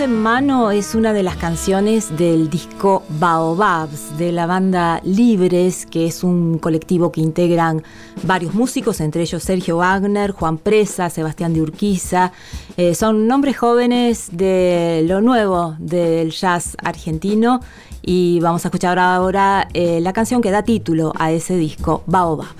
En 0.00 0.22
mano 0.22 0.70
es 0.70 0.94
una 0.94 1.12
de 1.12 1.22
las 1.22 1.36
canciones 1.36 2.16
del 2.16 2.48
disco 2.48 3.02
Baobabs 3.18 4.16
de 4.16 4.32
la 4.32 4.46
banda 4.46 5.00
Libres, 5.04 5.84
que 5.84 6.06
es 6.06 6.24
un 6.24 6.58
colectivo 6.58 7.12
que 7.12 7.20
integran 7.20 7.82
varios 8.22 8.54
músicos, 8.54 9.00
entre 9.00 9.22
ellos 9.22 9.42
Sergio 9.42 9.76
Wagner, 9.76 10.30
Juan 10.30 10.56
Presa, 10.56 11.10
Sebastián 11.10 11.52
de 11.52 11.60
Urquiza. 11.60 12.32
Eh, 12.78 12.94
son 12.94 13.26
nombres 13.26 13.58
jóvenes 13.58 14.30
de 14.32 15.04
lo 15.06 15.20
nuevo 15.20 15.76
del 15.78 16.30
jazz 16.30 16.76
argentino 16.82 17.60
y 18.00 18.40
vamos 18.40 18.64
a 18.64 18.68
escuchar 18.68 18.98
ahora 18.98 19.68
eh, 19.74 20.00
la 20.00 20.14
canción 20.14 20.40
que 20.40 20.50
da 20.50 20.62
título 20.62 21.12
a 21.18 21.30
ese 21.30 21.56
disco, 21.56 22.04
Baobabs. 22.06 22.59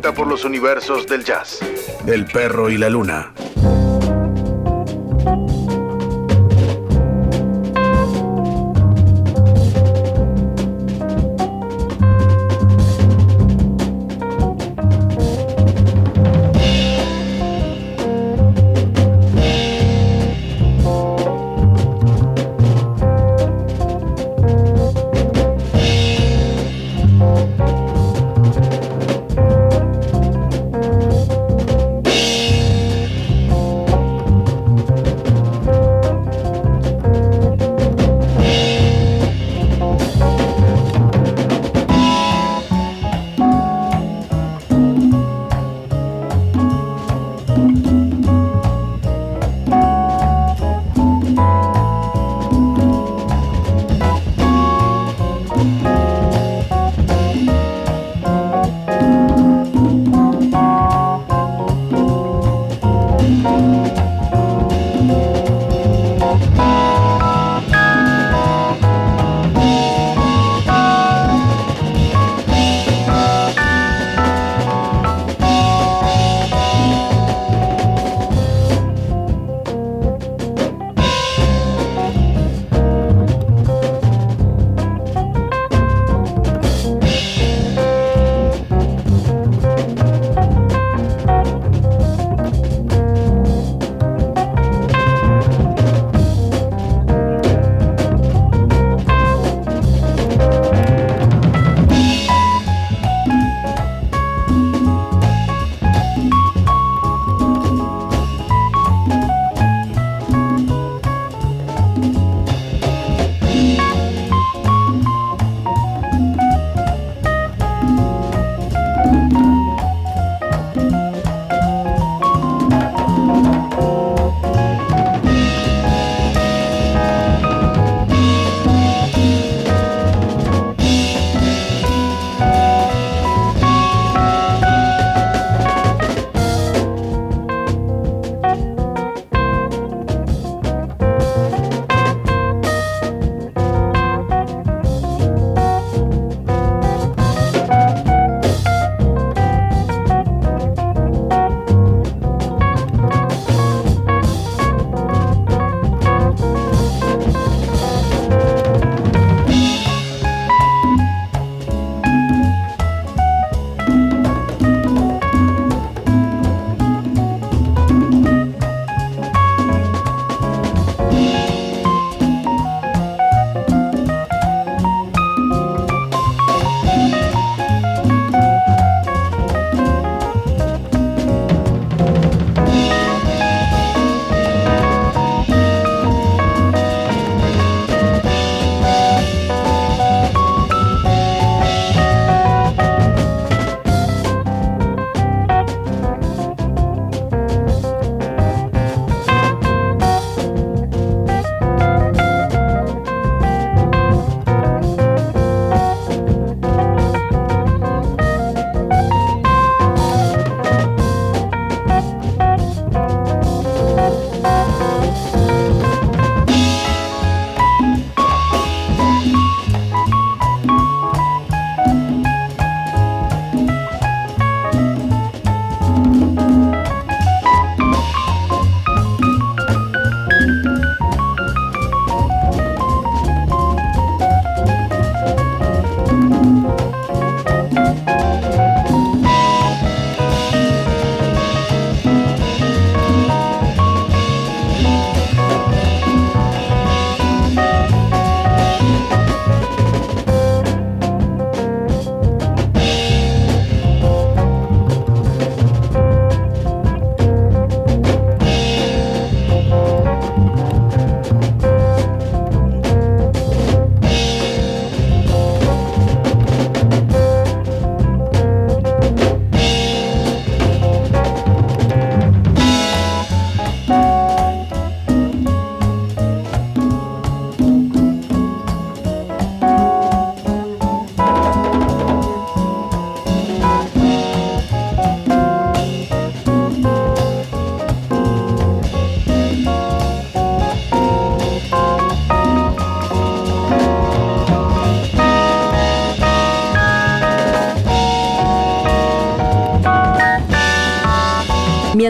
Por 0.00 0.26
los 0.26 0.44
universos 0.44 1.06
del 1.06 1.24
jazz. 1.24 1.60
El 2.06 2.24
perro 2.24 2.70
y 2.70 2.78
la 2.78 2.88
luna. 2.88 3.32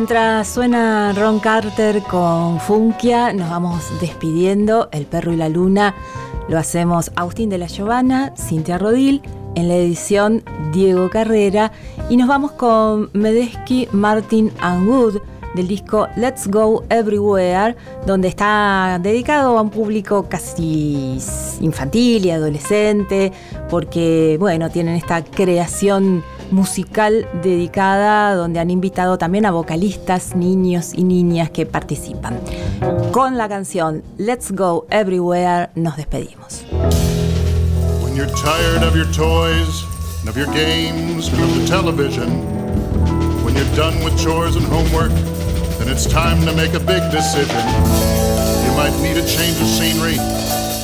Mientras 0.00 0.48
suena 0.48 1.12
Ron 1.12 1.40
Carter 1.40 2.02
con 2.02 2.58
Funkia, 2.58 3.34
nos 3.34 3.50
vamos 3.50 3.84
despidiendo. 4.00 4.88
El 4.92 5.04
perro 5.04 5.30
y 5.30 5.36
la 5.36 5.50
luna 5.50 5.94
lo 6.48 6.56
hacemos 6.56 7.12
Agustín 7.16 7.50
de 7.50 7.58
la 7.58 7.66
Giovanna, 7.66 8.32
Cintia 8.34 8.78
Rodil, 8.78 9.20
en 9.56 9.68
la 9.68 9.74
edición 9.74 10.42
Diego 10.72 11.10
Carrera. 11.10 11.70
Y 12.08 12.16
nos 12.16 12.28
vamos 12.28 12.52
con 12.52 13.10
Medesky, 13.12 13.88
Martin 13.92 14.50
and 14.60 14.88
Wood 14.88 15.20
del 15.54 15.68
disco 15.68 16.08
Let's 16.16 16.46
Go 16.46 16.82
Everywhere, 16.88 17.76
donde 18.06 18.28
está 18.28 18.98
dedicado 19.02 19.58
a 19.58 19.60
un 19.60 19.68
público 19.68 20.26
casi 20.30 21.18
infantil 21.60 22.24
y 22.24 22.30
adolescente, 22.30 23.32
porque, 23.68 24.38
bueno, 24.40 24.70
tienen 24.70 24.94
esta 24.94 25.22
creación 25.22 26.24
musical 26.50 27.26
dedicada 27.42 28.34
donde 28.34 28.60
han 28.60 28.70
invitado 28.70 29.18
también 29.18 29.46
a 29.46 29.50
vocalistas, 29.50 30.34
niños 30.34 30.92
y 30.94 31.04
niñas 31.04 31.50
que 31.50 31.66
participan. 31.66 32.40
Con 33.12 33.36
la 33.36 33.48
canción 33.48 34.02
Let's 34.18 34.52
Go 34.52 34.86
Everywhere 34.90 35.70
nos 35.74 35.96
despedimos. 35.96 36.64
When 38.02 38.16
you're 38.16 38.32
tired 38.34 38.82
of 38.82 38.94
your 38.94 39.10
toys 39.12 39.84
and 40.20 40.28
of 40.28 40.36
your 40.36 40.48
games 40.52 41.28
of 41.32 41.38
the 41.58 41.66
television, 41.66 42.28
when 43.44 43.54
you're 43.54 43.76
done 43.76 43.94
with 44.04 44.16
chores 44.18 44.56
and 44.56 44.66
homework, 44.66 45.12
then 45.78 45.88
it's 45.88 46.06
time 46.06 46.44
to 46.44 46.52
make 46.52 46.74
a 46.74 46.80
big 46.80 47.02
decision. 47.10 47.64
You 48.64 48.72
might 48.76 48.96
need 49.00 49.16
a 49.16 49.26
change 49.26 49.60
of 49.60 49.66
scenery. 49.66 50.16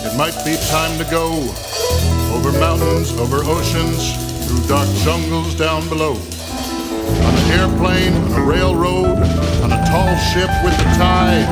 It 0.07 0.17
might 0.17 0.37
be 0.45 0.57
time 0.69 0.97
to 0.99 1.05
go 1.11 1.33
over 2.33 2.53
mountains, 2.59 3.13
over 3.19 3.43
oceans, 3.45 4.26
through 4.47 4.66
dark 4.68 4.89
jungles 5.05 5.55
down 5.55 5.89
below. 5.89 6.14
On 6.14 7.35
an 7.35 7.51
airplane, 7.59 8.14
on 8.14 8.32
a 8.32 8.44
railroad, 8.44 9.18
on 9.62 9.73
a 9.73 9.85
tall 9.90 10.16
ship 10.31 10.51
with 10.64 10.77
the 10.78 10.89
tide, 10.97 11.47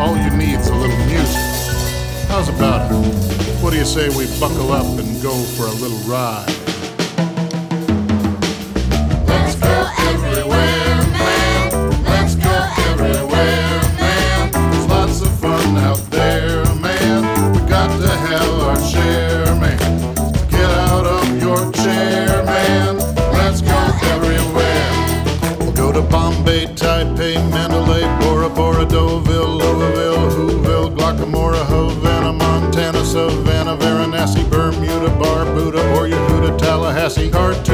all 0.00 0.16
you 0.16 0.30
need's 0.36 0.68
a 0.68 0.74
little 0.74 0.96
music. 1.06 1.40
How's 2.28 2.48
about 2.48 2.90
it? 2.90 3.30
What 3.62 3.72
do 3.72 3.78
you 3.78 3.84
say 3.84 4.08
we 4.08 4.26
buckle 4.40 4.72
up 4.72 4.98
and 4.98 5.22
go 5.22 5.34
for 5.56 5.66
a 5.66 5.72
little 5.72 5.98
ride? 6.10 6.69
Deauville, 28.90 29.58
Louisville, 29.58 30.16
Whoville, 30.30 30.90
Guacamora, 30.96 31.64
Havana, 31.64 32.32
Montana, 32.32 33.04
Savannah, 33.04 33.76
Varanasi, 33.76 34.42
Bermuda, 34.50 35.08
Barbuda, 35.18 35.80
or 35.96 36.08
Yehuda, 36.08 36.58
Tallahassee, 36.58 37.30
Khartoum, 37.30 37.69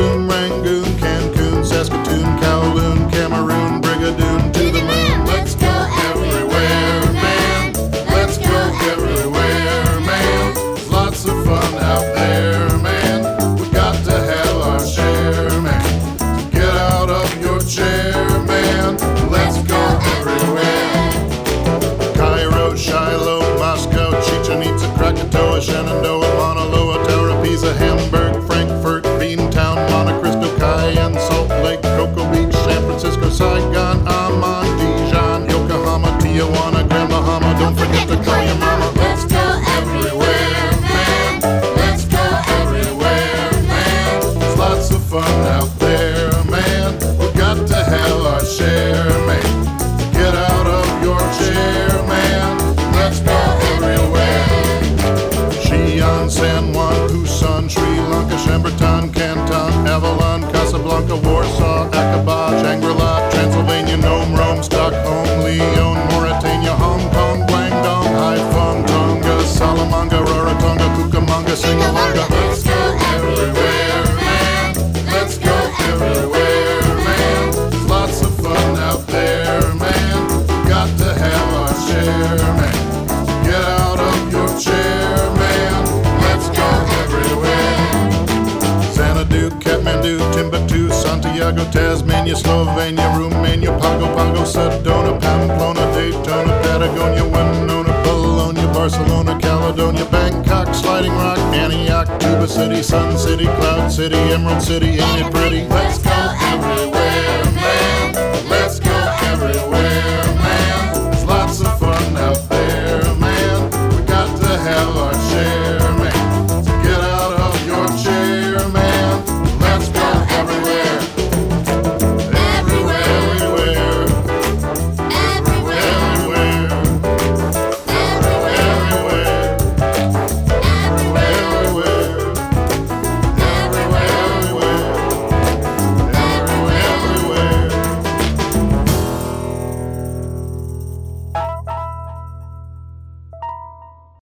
Santiago, 91.23 91.65
Tasmania, 91.71 92.37
Slovenia, 92.37 93.09
Romania, 93.17 93.73
Pago 93.79 94.07
Pago, 94.15 94.45
Sedona, 94.45 95.19
Pamplona, 95.19 95.81
Daytona, 95.95 96.53
Patagonia, 96.63 97.25
Winona, 97.25 98.03
Bologna, 98.05 98.67
Barcelona, 98.75 99.39
Caledonia, 99.39 100.05
Bangkok, 100.07 100.75
Sliding 100.75 101.13
Rock, 101.13 101.39
Antioch, 101.55 102.07
Tuba 102.21 102.47
City, 102.47 102.83
Sun 102.83 103.17
City, 103.17 103.47
Cloud 103.47 103.91
City, 103.91 104.17
Emerald 104.17 104.61
City, 104.61 104.99
ain't 105.01 105.27
it 105.27 105.33
pretty? 105.33 105.67
Let's. 105.69 106.06